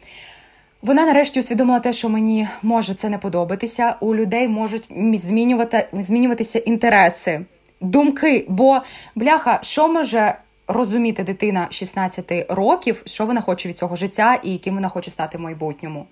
[0.86, 3.96] Вона нарешті усвідомила те, що мені може це не подобатися.
[4.00, 7.46] У людей можуть змінювати, змінюватися інтереси,
[7.82, 8.46] думки.
[8.50, 8.80] Бо,
[9.16, 10.36] бляха, що може
[10.68, 15.38] розуміти дитина 16 років, що вона хоче від цього життя і яким вона хоче стати
[15.38, 16.06] в майбутньому?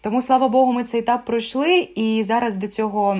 [0.00, 3.18] Тому, слава Богу, ми цей етап пройшли, і зараз до цього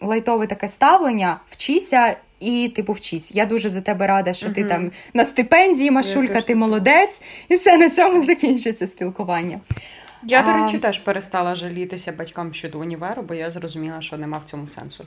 [0.00, 3.34] лайтове таке ставлення вчися і типу вчись.
[3.34, 7.76] Я дуже за тебе рада, що ти там на стипендії, Машулька, ти молодець, і все
[7.76, 9.60] на цьому закінчиться спілкування.
[10.22, 14.50] Я, до речі, теж перестала жалітися батькам щодо універу, бо я зрозуміла, що нема в
[14.50, 15.04] цьому сенсу.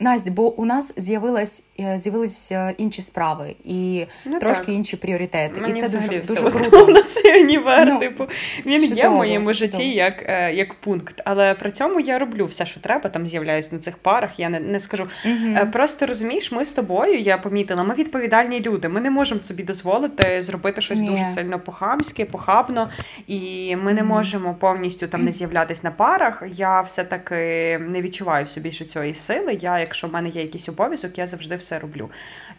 [0.00, 4.74] Настя, бо у нас з'явилась е, з'явились е, інші справи і ну, трошки так.
[4.74, 5.60] інші пріоритети.
[5.60, 6.86] Мені і це дуже дуже круто.
[6.86, 7.88] на цей універ.
[7.92, 8.26] Ну, типу
[8.66, 11.22] він чудово, є в моєму житті як е, як пункт.
[11.24, 13.10] Але при цьому я роблю все, що треба.
[13.10, 14.40] Там з'являюсь на цих парах.
[14.40, 15.08] Я не не скажу.
[15.24, 15.70] Угу.
[15.72, 17.18] Просто розумієш, ми з тобою.
[17.18, 18.88] Я помітила, ми відповідальні люди.
[18.88, 21.08] Ми не можемо собі дозволити зробити щось Ні.
[21.08, 22.90] дуже сильно похамське, похабно,
[23.26, 26.42] і ми не можемо повністю там не з'являтись на парах.
[26.46, 27.34] Я все таки
[27.78, 29.58] не відчуваю в собі ще цієї сили.
[29.60, 32.10] Я якщо в мене є якийсь обов'язок, я завжди все роблю.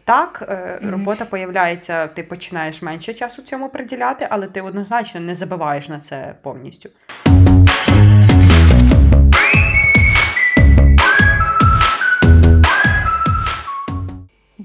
[0.03, 0.91] Так, mm-hmm.
[0.91, 6.35] робота появляється, ти починаєш менше часу цьому приділяти, але ти однозначно не забиваєш на це
[6.41, 6.89] повністю.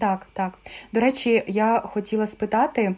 [0.00, 0.58] Так, так.
[0.92, 2.96] До речі, я хотіла спитати.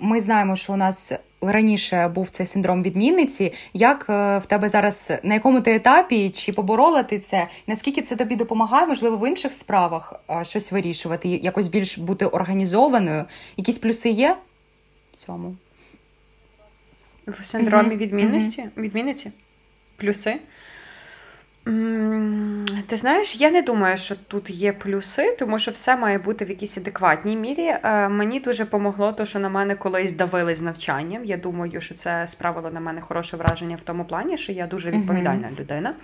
[0.00, 3.52] Ми знаємо, що у нас раніше був цей синдром відмінниці.
[3.74, 6.30] Як е, в тебе зараз на якому ти етапі?
[6.30, 7.48] Чи поборола ти це?
[7.66, 8.86] Наскільки це тобі допомагає?
[8.86, 13.24] Можливо, в інших справах щось вирішувати, якось більш бути організованою?
[13.56, 14.36] Якісь плюси є
[15.12, 15.56] в цьому?
[17.26, 18.64] В синдромі відмінності?
[18.76, 19.32] Відмінниці?
[19.96, 20.36] Плюси?
[22.86, 26.48] Ти знаєш, я не думаю, що тут є плюси, тому що все має бути в
[26.48, 27.62] якійсь адекватній мірі.
[27.62, 31.24] Е, мені дуже помогло, то, що на мене колись давили з навчанням.
[31.24, 34.90] Я думаю, що це справило на мене хороше враження в тому плані, що я дуже
[34.90, 35.60] відповідальна uh-huh.
[35.60, 35.94] людина.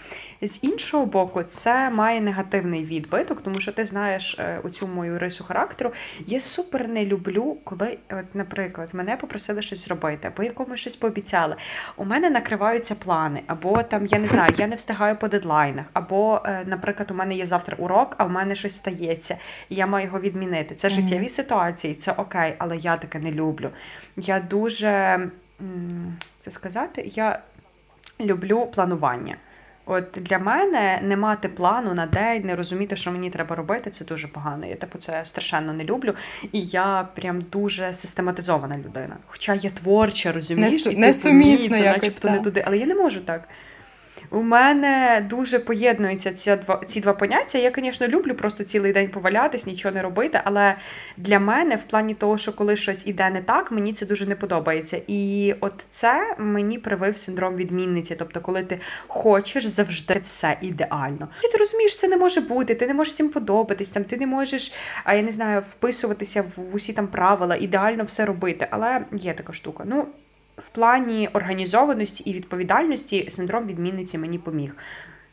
[0.43, 5.19] З іншого боку, це має негативний відбиток, тому що ти знаєш е, у цю мою
[5.19, 5.93] рису характеру.
[6.27, 11.57] Я супер не люблю, коли, от, наприклад, мене попросили щось зробити, або якому щось пообіцяли.
[11.97, 15.87] У мене накриваються плани, або там я не знаю, я не встигаю по дедлайну дедлайнах.
[15.93, 19.37] Або, е, наприклад, у мене є завтра урок, а в мене щось стається,
[19.69, 20.75] і я маю його відмінити.
[20.75, 21.29] Це життєві mm-hmm.
[21.29, 23.71] ситуації, це окей, але я таке не люблю.
[24.17, 25.21] Я дуже
[26.39, 27.41] це сказати, я
[28.21, 29.37] люблю планування.
[29.87, 34.05] От для мене не мати плану на день, не розуміти, що мені треба робити, це
[34.05, 34.67] дуже погано.
[34.67, 36.15] Я типу це страшенно не люблю.
[36.53, 39.17] І я прям дуже систематизована людина.
[39.27, 42.79] Хоча я творча, розумієш, не, і, типу, несумісно ні, це якось, начебто не туди, але
[42.79, 43.49] я не можу так.
[44.31, 47.59] У мене дуже поєднуються ці два ці два поняття.
[47.59, 50.41] Я, звісно, люблю просто цілий день повалятись, нічого не робити.
[50.45, 50.75] Але
[51.17, 54.35] для мене, в плані того, що коли щось іде не так, мені це дуже не
[54.35, 55.01] подобається.
[55.07, 58.17] І от це мені привив синдром відмінниці.
[58.19, 61.29] Тобто, коли ти хочеш завжди все ідеально.
[61.53, 64.73] Ти розумієш, це не може бути, ти не можеш всім подобатись, там ти не можеш,
[65.05, 68.67] а я не знаю, вписуватися в усі там правила, ідеально все робити.
[68.71, 69.85] Але є така штука.
[69.87, 70.07] Ну
[70.67, 74.77] в плані організованості і відповідальності синдром відмінниці мені поміг.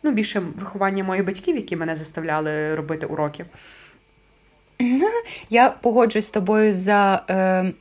[0.04, 3.46] Ну, більше виховання моїх батьків, які мене заставляли робити уроки.
[5.50, 7.24] Я погоджуюсь з тобою за.
[7.30, 7.72] Е...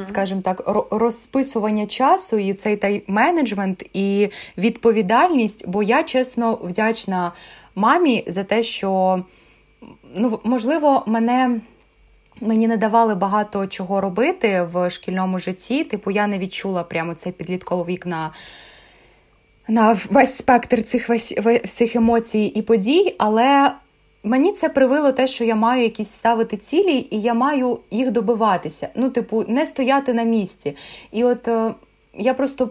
[0.00, 7.32] Скажімо так, розписування часу і цей тайм-менеджмент і відповідальність, бо я чесно вдячна
[7.74, 9.22] мамі за те, що
[10.16, 11.60] ну, можливо, мене
[12.40, 15.84] Мені не давали багато чого робити в шкільному житті.
[15.84, 18.30] Типу, я не відчула прямо цей підлітковий вік на
[19.68, 21.10] на весь спектр цих
[21.64, 23.72] всіх емоцій і подій, але
[24.22, 28.88] мені це привило те, що я маю якісь ставити цілі, і я маю їх добиватися.
[28.94, 30.76] Ну, типу, не стояти на місці.
[31.12, 31.74] І от е,
[32.18, 32.70] я просто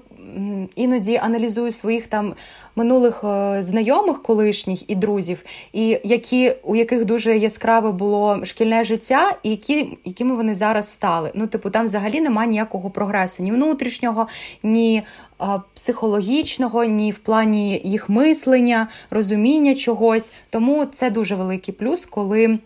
[0.76, 2.34] іноді аналізую своїх там
[2.76, 9.32] минулих е, знайомих, колишніх і друзів, і які у яких дуже яскраве було шкільне життя,
[9.44, 11.32] і які, якими вони зараз стали.
[11.36, 14.28] Ну, типу, там взагалі немає ніякого прогресу, ні внутрішнього,
[14.64, 15.04] ні
[15.38, 20.34] а, психологічного, ні в плані їх мислення, розуміння чогось.
[20.50, 22.60] Тому це дуже великий плюс, коли.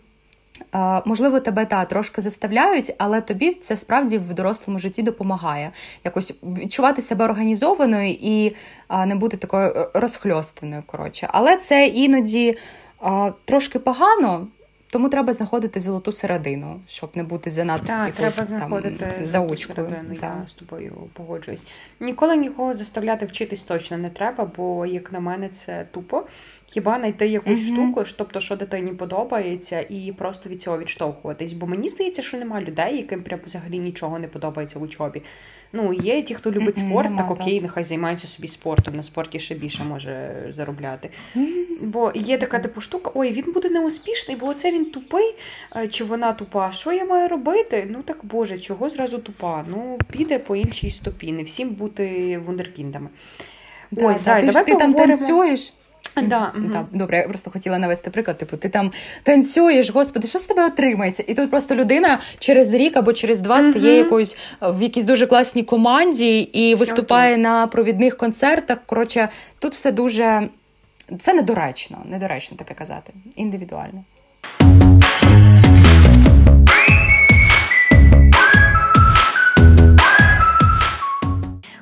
[1.04, 5.72] Можливо, тебе та трошки заставляють, але тобі це справді в дорослому житті допомагає
[6.04, 8.54] якось відчувати себе організованою і
[9.06, 10.82] не бути такою е, розхльостаною.
[10.86, 12.58] Коротше, але це іноді
[13.44, 14.46] трошки погано.
[14.92, 19.88] Тому треба знаходити золоту середину, щоб не бути занадто Так, якось, треба знаходити там, заучкою.
[19.90, 20.34] Середину, так.
[20.42, 21.66] Я з тобою погоджуюсь.
[22.00, 26.24] Ніколи нікого заставляти вчитись точно не треба, бо, як на мене, це тупо.
[26.72, 31.52] Хіба знайти якусь uh штуку, тобто, що дитині подобається, і просто від цього відштовхуватись.
[31.52, 35.22] Бо мені здається, що нема людей, яким прям взагалі нічого не подобається в учобі.
[35.72, 37.62] Ну, є ті, хто любить mm-hmm, спорт, нема, так окей, так.
[37.62, 38.94] нехай займаються собі спортом.
[38.94, 41.10] На спорті ще більше може заробляти.
[41.36, 41.82] Mm-hmm.
[41.82, 45.34] Бо є така типу штука: ой, він буде неуспішний, бо оце він тупий,
[45.90, 46.72] чи вона тупа.
[46.72, 47.88] Що я маю робити?
[47.90, 49.64] Ну так Боже, чого зразу тупа?
[49.68, 51.32] Ну, піде по іншій стопі.
[51.32, 53.08] Не всім бути вундеркіндами.
[53.90, 55.72] Да, Ой, да, Зай, ти, давай ти там танцюєш.
[56.22, 56.86] Да, угу.
[56.92, 58.38] Добре, я просто хотіла навести приклад.
[58.38, 61.24] Типу, ти там танцюєш, господи, що з тебе отримається?
[61.26, 63.70] І тут просто людина через рік або через два угу.
[63.70, 68.78] стає якоюсь в якійсь дуже класній команді і виступає на провідних концертах.
[68.86, 70.48] Коротше, тут все дуже
[71.18, 73.12] це недоречно, недоречно таке казати.
[73.36, 74.04] Індивідуально.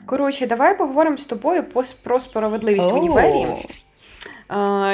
[0.07, 1.65] Коротше, давай поговоримо з тобою
[2.03, 3.47] про справедливість в універі.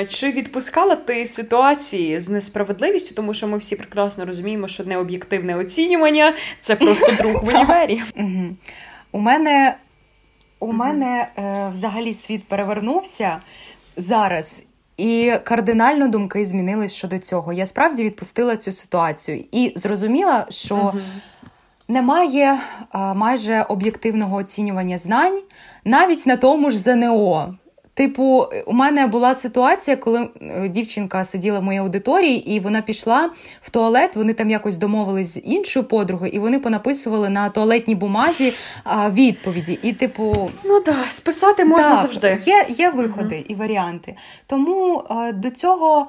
[0.09, 6.35] Чи відпускала ти ситуації з несправедливістю, тому що ми всі прекрасно розуміємо, що необ'єктивне оцінювання
[6.61, 8.03] це просто друг в універі?
[9.13, 9.77] У мене
[10.59, 13.41] у мене е, взагалі світ перевернувся
[13.97, 14.67] зараз,
[14.97, 17.53] і кардинально думки змінились щодо цього.
[17.53, 20.93] Я справді відпустила цю ситуацію і зрозуміла, що.
[21.89, 22.59] Немає
[22.91, 25.41] а, майже об'єктивного оцінювання знань
[25.85, 27.55] навіть на тому ж ЗНО.
[27.97, 33.31] Типу, у мене була ситуація, коли е, дівчинка сиділа в моїй аудиторії, і вона пішла
[33.63, 34.17] в туалет.
[34.17, 38.53] Вони там якось домовились з іншою подругою, і вони понаписували на туалетній бумазі
[38.85, 39.79] а, відповіді.
[39.83, 42.39] І, типу, ну да, списати можна так, завжди.
[42.47, 43.45] Є є виходи угу.
[43.49, 44.17] і варіанти.
[44.47, 46.07] Тому а, до цього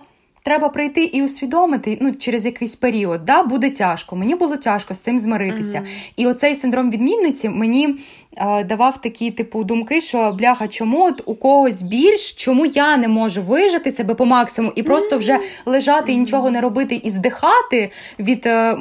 [0.47, 3.25] треба прийти і усвідомити ну, через якийсь період.
[3.25, 4.15] Да, Буде тяжко.
[4.15, 5.77] Мені було тяжко з цим змиритися.
[5.77, 6.11] Mm-hmm.
[6.15, 7.95] І оцей синдром відмінниці мені
[8.37, 13.07] е, давав такі типу думки, що бляха, чому от у когось більш, чому я не
[13.07, 17.91] можу вижити себе по максимуму і просто вже лежати і нічого не робити, і здихати
[18.19, 18.77] від е,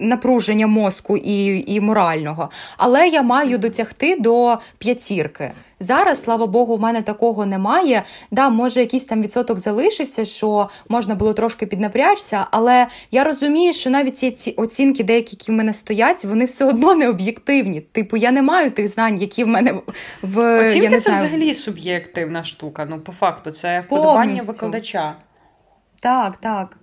[0.00, 2.50] напруження мозку і, і морального.
[2.76, 5.52] Але я маю дотягти до п'ятірки.
[5.82, 8.02] Зараз, слава Богу, в мене такого немає.
[8.30, 13.90] Да, може, якийсь там відсоток залишився, що можна було трошки піднапрячся, але я розумію, що
[13.90, 17.80] навіть ці, ці оцінки, деякі, які в мене стоять, вони все одно не об'єктивні.
[17.80, 19.80] Типу, я не маю тих знань, які в мене
[20.22, 22.86] в оцінки я не це взагалі суб'єктивна штука.
[22.90, 25.16] Ну, по факту, це вподобання викладача.
[26.00, 26.78] Так, так,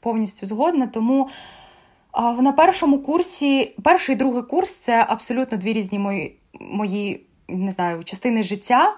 [0.00, 0.86] повністю згодна.
[0.86, 1.28] Тому.
[2.12, 7.72] А на першому курсі, перший і другий курс це абсолютно дві різні мої мої не
[7.72, 8.94] знаю, частини життя.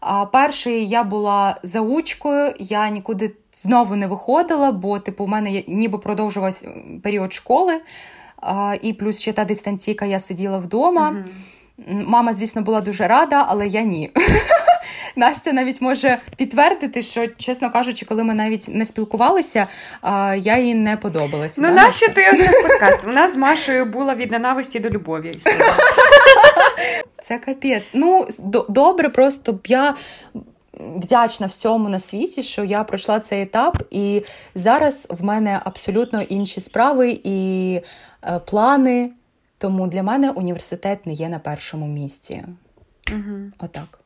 [0.00, 5.98] А перший я була заучкою, я нікуди знову не виходила, бо типу, у мене ніби
[5.98, 6.68] продовжувався
[7.02, 7.80] період школи,
[8.36, 11.10] а, і плюс ще та дистанційка я сиділа вдома.
[11.10, 12.04] Mm-hmm.
[12.06, 14.10] Мама, звісно, була дуже рада, але я ні.
[15.16, 19.66] Настя навіть може підтвердити, що, чесно кажучи, коли ми навіть не спілкувалися,
[20.36, 21.60] я їй не подобалася.
[21.60, 23.00] Ну, нащо ти подкаст?
[23.04, 25.32] У нас з Машою була від ненависті до любові.
[27.22, 27.92] Це капець.
[27.94, 28.28] Ну,
[28.68, 29.96] добре, просто б я.
[30.96, 34.22] Вдячна всьому на світі, що я пройшла цей етап, і
[34.54, 37.80] зараз в мене абсолютно інші справи і
[38.24, 39.10] е, плани.
[39.58, 42.44] Тому для мене університет не є на першому місці.
[43.12, 43.38] Угу.
[43.58, 44.00] Отак.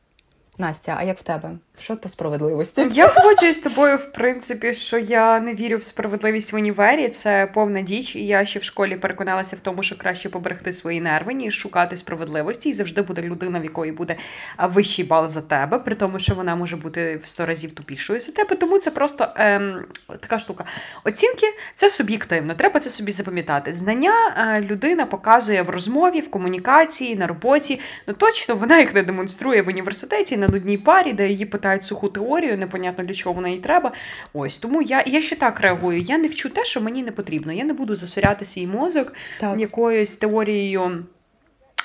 [0.57, 1.51] Настя, а як в тебе?
[1.79, 2.87] Що по справедливості?
[2.91, 7.09] Я погоджуюсь з тобою, в принципі, що я не вірю в справедливість в універі.
[7.09, 8.15] Це повна діч.
[8.15, 11.97] І я ще в школі переконалася в тому, що краще поберегти свої нерви, ніж шукати
[11.97, 12.69] справедливості.
[12.69, 14.15] І завжди буде людина, в якої буде
[14.63, 18.31] вищий бал за тебе, при тому, що вона може бути в сто разів тупішою за
[18.31, 18.55] тебе.
[18.55, 19.85] Тому це просто ем,
[20.19, 20.65] така штука.
[21.03, 22.53] Оцінки це суб'єктивно.
[22.53, 23.73] Треба це собі запам'ятати.
[23.73, 24.13] Знання
[24.57, 27.79] е, людина показує в розмові, в комунікації, на роботі.
[28.07, 31.83] Ну точно вона їх не демонструє в університеті на нудній парі, де її питають читають
[31.83, 33.91] суху теорію, непонятно для чого вона їй треба.
[34.33, 35.99] Ось тому я я ще так реагую.
[35.99, 37.53] Я не вчу те, що мені не потрібно.
[37.53, 39.59] Я не буду засоряти свій мозок так.
[39.59, 41.03] якоюсь теорією.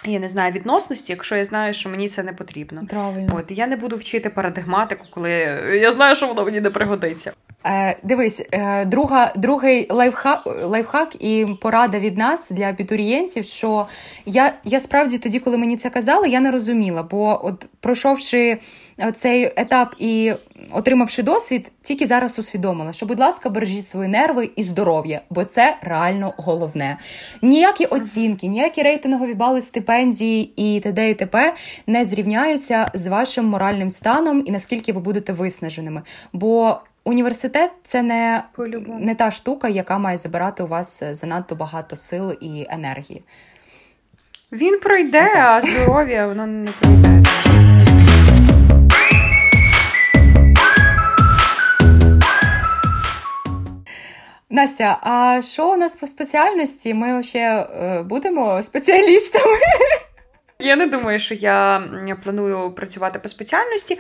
[0.05, 2.83] Я не знаю відносності, якщо я знаю, що мені це не потрібно.
[2.89, 3.33] Правильно.
[3.37, 5.31] От я не буду вчити парадигматику, коли
[5.83, 7.33] я знаю, що воно мені не пригодиться.
[7.67, 13.87] Е, Дивись, е, друга, другий лайфхак лайфхак і порада від нас для абітурієнтів, що
[14.27, 18.59] я я справді тоді, коли мені це казали, я не розуміла, бо от пройшовши
[19.11, 20.33] цей етап і
[20.73, 25.77] отримавши досвід, тільки зараз усвідомила, що, будь ласка, бережіть свої нерви і здоров'я, бо це
[25.83, 26.99] реально головне.
[27.43, 31.11] Ніякі оцінки, ніякі рейтингові бали стипендії і т.д.
[31.11, 31.55] і т.п.
[31.87, 36.03] не зрівняються з вашим моральним станом і наскільки ви будете виснаженими.
[36.33, 38.43] Бо Університет це не
[39.01, 43.23] не та штука, яка має забирати у вас занадто багато сил і енергії.
[44.53, 47.23] Він пройде, а здоров'я воно не пройде.
[54.53, 56.95] Настя, а що у нас по спеціальності?
[56.95, 59.45] Ми ще е, будемо спеціалістами?
[60.59, 61.83] Я не думаю, що я
[62.25, 63.99] планую працювати по спеціальності.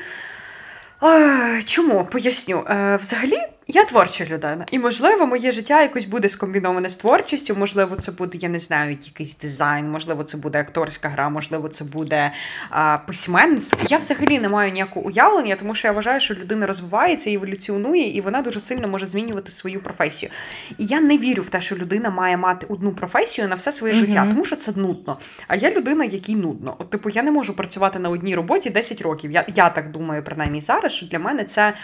[1.64, 2.04] Чому?
[2.04, 2.64] Поясню.
[2.68, 3.38] Е, взагалі,
[3.68, 7.56] я творча людина, і, можливо, моє життя якось буде скомбіноване з творчістю.
[7.56, 11.84] Можливо, це буде, я не знаю, якийсь дизайн, можливо, це буде акторська гра, можливо, це
[11.84, 12.32] буде
[12.70, 13.80] а, письменництво.
[13.88, 18.20] Я взагалі не маю ніякого уявлення, тому що я вважаю, що людина розвивається, еволюціонує, і
[18.20, 20.32] вона дуже сильно може змінювати свою професію.
[20.78, 23.94] І я не вірю в те, що людина має мати одну професію на все своє
[23.94, 24.06] mm-hmm.
[24.06, 25.18] життя, тому що це нудно.
[25.48, 26.76] А я людина, якій нудно.
[26.78, 29.30] От, типу, я не можу працювати на одній роботі 10 років.
[29.30, 31.74] Я, Я так думаю, принаймні зараз, що для мене це.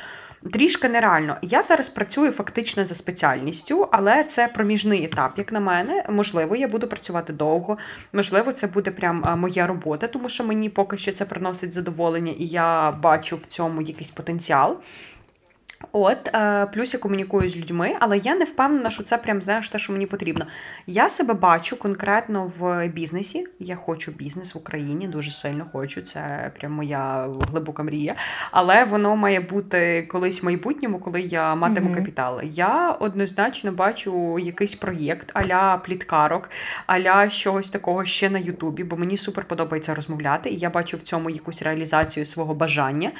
[0.52, 1.36] Трішки нереально.
[1.42, 6.04] Я зараз працюю фактично за спеціальністю, але це проміжний етап, як на мене.
[6.08, 7.78] Можливо, я буду працювати довго.
[8.12, 12.46] Можливо, це буде прям моя робота, тому що мені поки що це приносить задоволення, і
[12.46, 14.76] я бачу в цьому якийсь потенціал.
[15.92, 19.68] От, е, плюс я комунікую з людьми, але я не впевнена, що це прям знаєш
[19.68, 20.46] те, що мені потрібно.
[20.86, 23.46] Я себе бачу конкретно в бізнесі.
[23.58, 26.02] Я хочу бізнес в Україні, дуже сильно хочу.
[26.02, 28.16] Це прям моя глибока мрія.
[28.50, 31.94] Але воно має бути колись в майбутньому, коли я матиму mm-hmm.
[31.94, 32.40] капітал.
[32.42, 36.50] Я однозначно бачу якийсь проєкт аля пліткарок,
[36.86, 41.00] аля чогось такого ще на Ютубі, бо мені супер подобається розмовляти, і я бачу в
[41.00, 43.12] цьому якусь реалізацію свого бажання.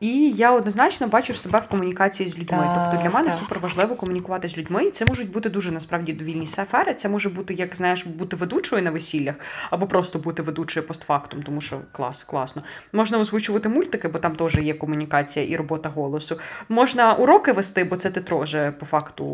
[0.00, 2.58] І я однозначно бачу себе в комунікації з людьми.
[2.58, 3.38] Так, тобто для мене так.
[3.38, 4.84] супер важливо комунікувати з людьми.
[4.84, 6.94] І це можуть бути дуже насправді довільні сфери.
[6.94, 9.34] Це може бути, як знаєш, бути ведучою на весіллях,
[9.70, 12.62] або просто бути ведучою постфактум, тому що клас, класно.
[12.92, 16.38] Можна озвучувати мультики, бо там теж є комунікація і робота голосу.
[16.68, 19.24] Можна уроки вести, бо це ти теж по факту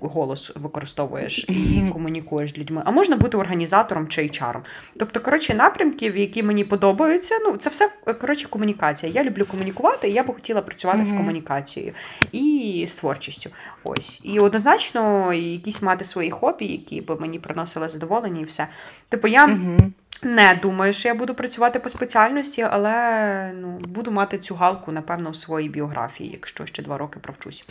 [0.00, 2.82] голос використовуєш і комунікуєш з людьми.
[2.84, 4.56] А можна бути організатором чи HR.
[4.98, 7.38] Тобто, коротше, напрямків, які мені подобаються.
[7.44, 7.90] Ну, це все
[8.20, 9.12] коротше комунікація.
[9.12, 11.14] Я люблю комунікувати і я би хотіла працювати mm-hmm.
[11.14, 11.92] з комунікацією
[12.32, 13.50] і з творчістю.
[13.84, 14.20] Ось.
[14.24, 18.66] І однозначно якісь мати свої хобі, які б мені приносили задоволення, і все.
[19.08, 19.46] Типу, я.
[19.46, 19.92] Mm-hmm.
[20.22, 25.30] Не думаю, що я буду працювати по спеціальності, але ну, буду мати цю галку, напевно,
[25.30, 27.64] в своїй біографії, якщо ще два роки провчусь.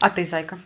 [0.00, 0.56] А ти, зайка?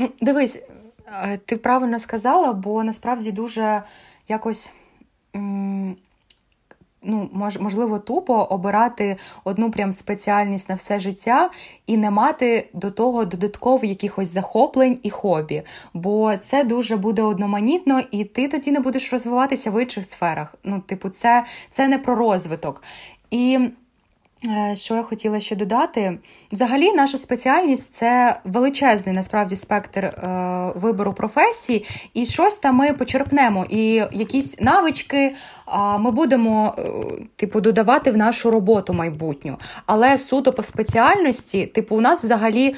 [0.00, 0.62] Ну, Дивись,
[1.06, 3.82] е, ти правильно сказала, бо насправді дуже
[4.28, 4.72] якось
[7.02, 11.50] ну, мож, можливо, тупо обирати одну прям спеціальність на все життя
[11.86, 15.62] і не мати до того додатково якихось захоплень і хобі.
[15.94, 20.54] Бо це дуже буде одноманітно, і ти тоді не будеш розвиватися в інших сферах.
[20.64, 22.82] Ну, типу, це, це не про розвиток.
[23.30, 23.58] І
[24.74, 26.18] що я хотіла ще додати?
[26.52, 31.84] Взагалі, наша спеціальність це величезний насправді спектр е, вибору професій,
[32.14, 33.66] і щось там ми почерпнемо.
[33.68, 35.34] І якісь навички е,
[35.98, 36.82] ми будемо е,
[37.36, 39.56] типу додавати в нашу роботу майбутню.
[39.86, 42.74] Але суто по спеціальності, типу, у нас взагалі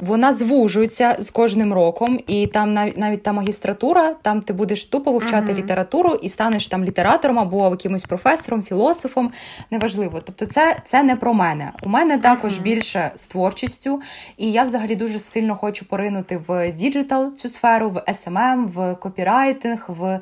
[0.00, 5.12] вона звужується з кожним роком, і там навіть навіть та магістратура, там ти будеш тупо
[5.12, 5.56] вивчати uh-huh.
[5.56, 9.32] літературу і станеш там літератором або якимось професором, філософом.
[9.70, 10.20] Неважливо.
[10.24, 11.72] Тобто, це це не про мене.
[11.82, 12.62] У мене також uh-huh.
[12.62, 14.00] більше з творчістю,
[14.36, 19.84] і я взагалі дуже сильно хочу поринути в digital цю сферу, в SMM, в копірайтинг,
[19.88, 20.20] в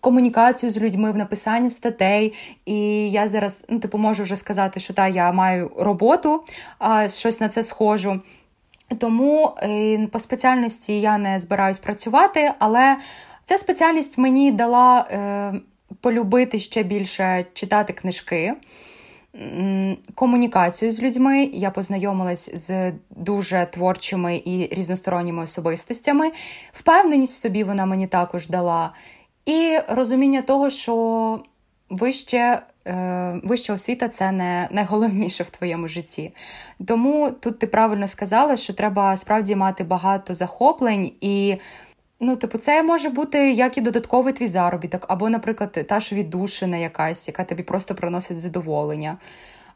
[0.00, 2.32] комунікацію з людьми, в написанні статей.
[2.66, 6.42] І я зараз ну, типу, можу вже сказати, що та я маю роботу,
[7.08, 8.20] щось на це схожу.
[8.98, 12.96] Тому е, по спеціальності я не збираюсь працювати, але
[13.44, 15.52] ця спеціальність мені дала е,
[16.00, 18.54] полюбити ще більше читати книжки.
[20.14, 26.32] Комунікацію з людьми я познайомилась з дуже творчими і різносторонніми особистостями.
[26.72, 28.92] Впевненість в собі вона мені також дала.
[29.46, 31.42] І розуміння того, що
[31.90, 36.34] вище Е, вища освіта це не найголовніше в твоєму житті.
[36.86, 41.56] Тому тут ти правильно сказала, що треба справді мати багато захоплень і.
[42.20, 46.76] Ну, типу, це може бути як і додатковий твій заробіток, або, наприклад, та ж віддушина
[46.76, 49.16] якась, яка тобі просто приносить задоволення.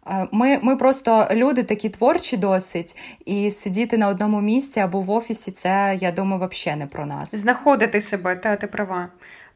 [0.07, 5.11] Е, ми ми просто люди такі творчі досить, і сидіти на одному місці або в
[5.11, 7.35] офісі, це я думаю, взагалі не про нас.
[7.35, 9.09] Знаходити себе, та ти права.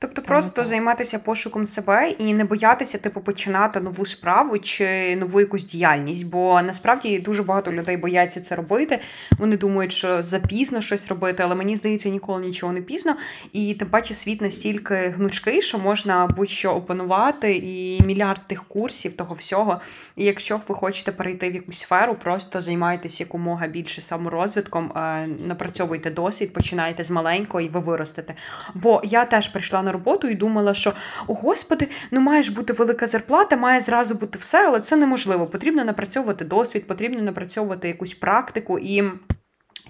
[0.03, 5.67] Тобто просто займатися пошуком себе і не боятися, типу, починати нову справу чи нову якусь
[5.67, 6.27] діяльність.
[6.27, 9.01] Бо насправді дуже багато людей бояться це робити.
[9.39, 13.17] Вони думають, що запізно щось робити, але мені здається, ніколи нічого не пізно.
[13.53, 19.35] І тим паче світ настільки гнучкий, що можна будь-що опанувати, і мільярд тих курсів, того
[19.35, 19.81] всього.
[20.17, 26.11] І якщо ви хочете перейти в якусь сферу, просто займайтеся якомога більше саморозвитком, е, напрацьовуйте
[26.11, 28.35] досвід, починайте з маленького і ви виростете.
[28.75, 30.93] Бо я теж прийшла на роботу і думала, що
[31.27, 35.47] о господи, ну має ж бути велика зарплата, має зразу бути все, але це неможливо.
[35.47, 39.05] Потрібно напрацьовувати досвід, потрібно напрацьовувати якусь практику і.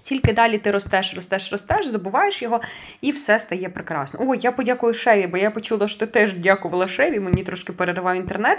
[0.03, 2.61] Тільки далі ти ростеш, ростеш, ростеш, здобуваєш його,
[3.01, 4.19] і все стає прекрасно.
[4.27, 8.15] О, я подякую Шеві, бо я почула, що ти теж дякувала Шеві, мені трошки переривав
[8.15, 8.57] інтернет.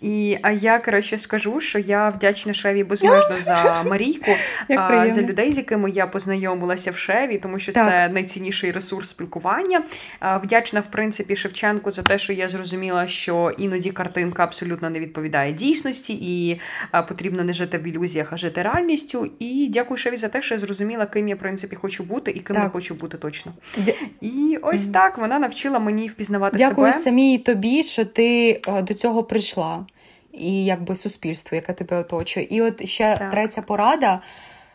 [0.00, 4.30] І а я коротше скажу, що я вдячна Шеві безмежно за Марійку,
[4.68, 7.88] а, за людей, з якими я познайомилася в Шеві, тому що так.
[7.88, 9.82] це найцінніший ресурс спілкування.
[10.20, 15.00] А, вдячна, в принципі, Шевченку за те, що я зрозуміла, що іноді картинка абсолютно не
[15.00, 19.30] відповідає дійсності, і а, потрібно не жити в ілюзіях, а жити реальністю.
[19.38, 22.30] І дякую Шеві за те, що я зрозуміла зрозуміла, ким я в принципі хочу бути
[22.30, 22.64] і ким так.
[22.64, 23.52] я хочу бути точно.
[23.76, 23.92] Дя...
[24.20, 26.86] І ось так вона навчила мені впізнавати Дякую себе.
[26.88, 29.86] Дякую самій тобі, що ти е, до цього прийшла,
[30.32, 32.46] і якби суспільство, яке тебе оточує.
[32.50, 33.30] І от ще так.
[33.30, 34.20] третя порада.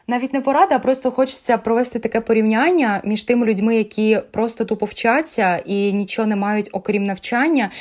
[0.07, 4.85] Навіть не порада, а просто хочеться провести таке порівняння між тими людьми, які просто тупо
[4.85, 7.71] вчаться і нічого не мають окрім навчання,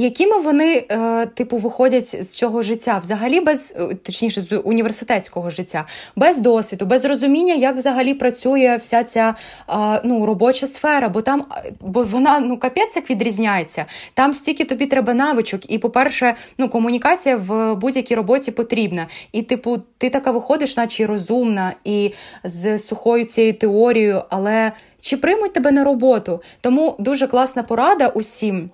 [0.00, 5.86] якими вони, е, типу, виходять з цього життя, взагалі без е, точніше з університетського життя,
[6.16, 9.34] без досвіду, без розуміння, як взагалі працює вся ця
[9.68, 11.44] е, ну, робоча сфера, бо там
[11.80, 13.86] бо вона ну капець як відрізняється.
[14.14, 19.06] Там стільки тобі треба навичок, і, по-перше, ну комунікація в будь-якій роботі потрібна.
[19.32, 22.12] І, типу, ти така виходиш, наче розумна і
[22.44, 26.42] з сухою цією теорією, але чи приймуть тебе на роботу?
[26.60, 28.70] Тому дуже класна порада усім.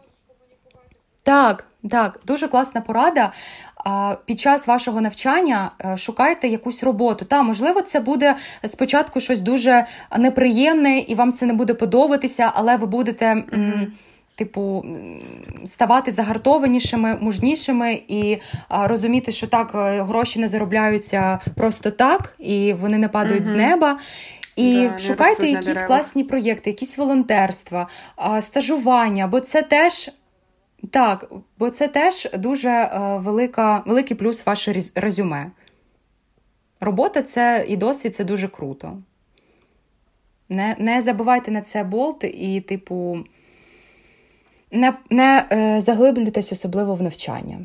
[1.23, 3.33] Так, так, дуже класна порада.
[4.25, 7.25] Під час вашого навчання е, шукайте якусь роботу.
[7.25, 9.87] Та, можливо, це буде спочатку щось дуже
[10.19, 13.35] неприємне, і вам це не буде подобатися, але ви будете.
[13.35, 13.87] Mm-hmm.
[14.35, 14.85] Типу,
[15.65, 22.73] ставати загартованішими, мужнішими і а, розуміти, що так е, гроші не заробляються просто так, і
[22.73, 23.99] вони не падають з неба.
[24.57, 30.11] І да, шукайте якісь класні проєкти, якісь волонтерства, а, стажування, бо це теж
[30.91, 35.51] так, бо це теж дуже е, велика, великий плюс ваше резюме.
[36.81, 38.99] Робота це і досвід це дуже круто.
[40.49, 43.25] Не не забувайте на це болт і, типу,
[44.71, 47.59] не не е, заглиблюйтесь особливо в навчання.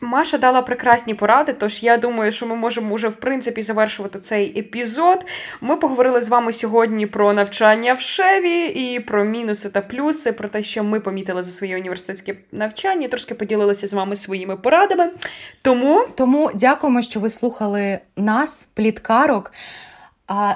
[0.00, 4.58] Маша дала прекрасні поради, тож я думаю, що ми можемо вже в принципі завершувати цей
[4.58, 5.24] епізод.
[5.60, 10.48] Ми поговорили з вами сьогодні про навчання в шеві і про мінуси та плюси, про
[10.48, 15.10] те, що ми помітили за своє університетське навчання, трошки поділилися з вами своїми порадами.
[15.62, 19.52] Тому Тому дякуємо, що ви слухали нас, пліткарок.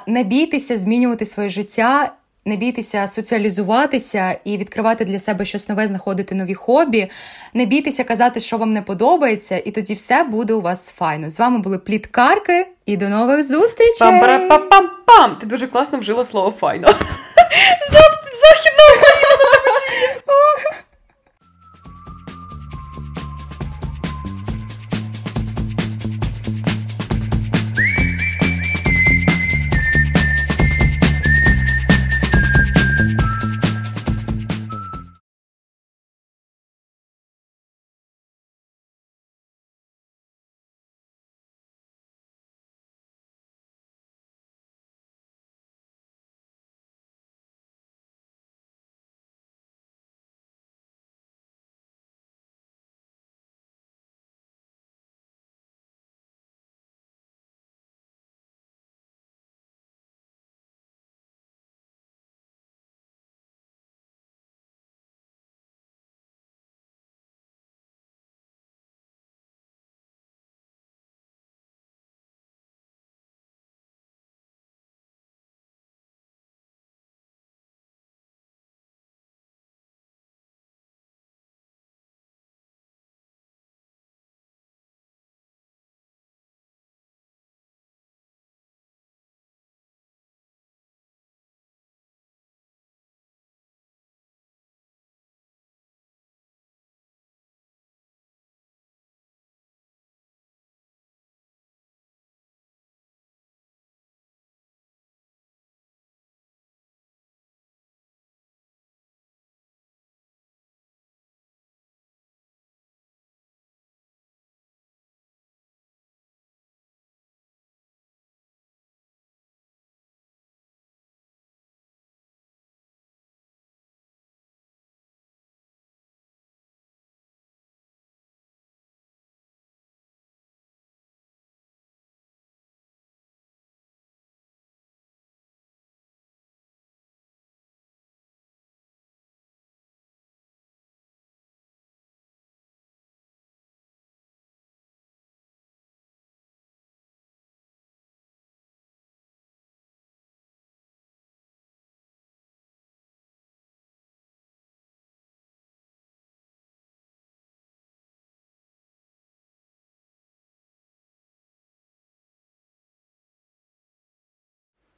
[0.07, 2.11] Не бійтеся змінювати своє життя.
[2.45, 7.07] Не бійтеся соціалізуватися і відкривати для себе щось нове, знаходити нові хобі.
[7.53, 11.29] Не бійтеся казати, що вам не подобається, і тоді все буде у вас файно.
[11.29, 14.07] З вами були пліткарки і до нових зустрічей!
[14.07, 15.39] Пам-пам-пам-пам!
[15.39, 16.87] Ти дуже класно вжила слово файно.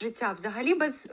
[0.06, 1.08] життя взагалі без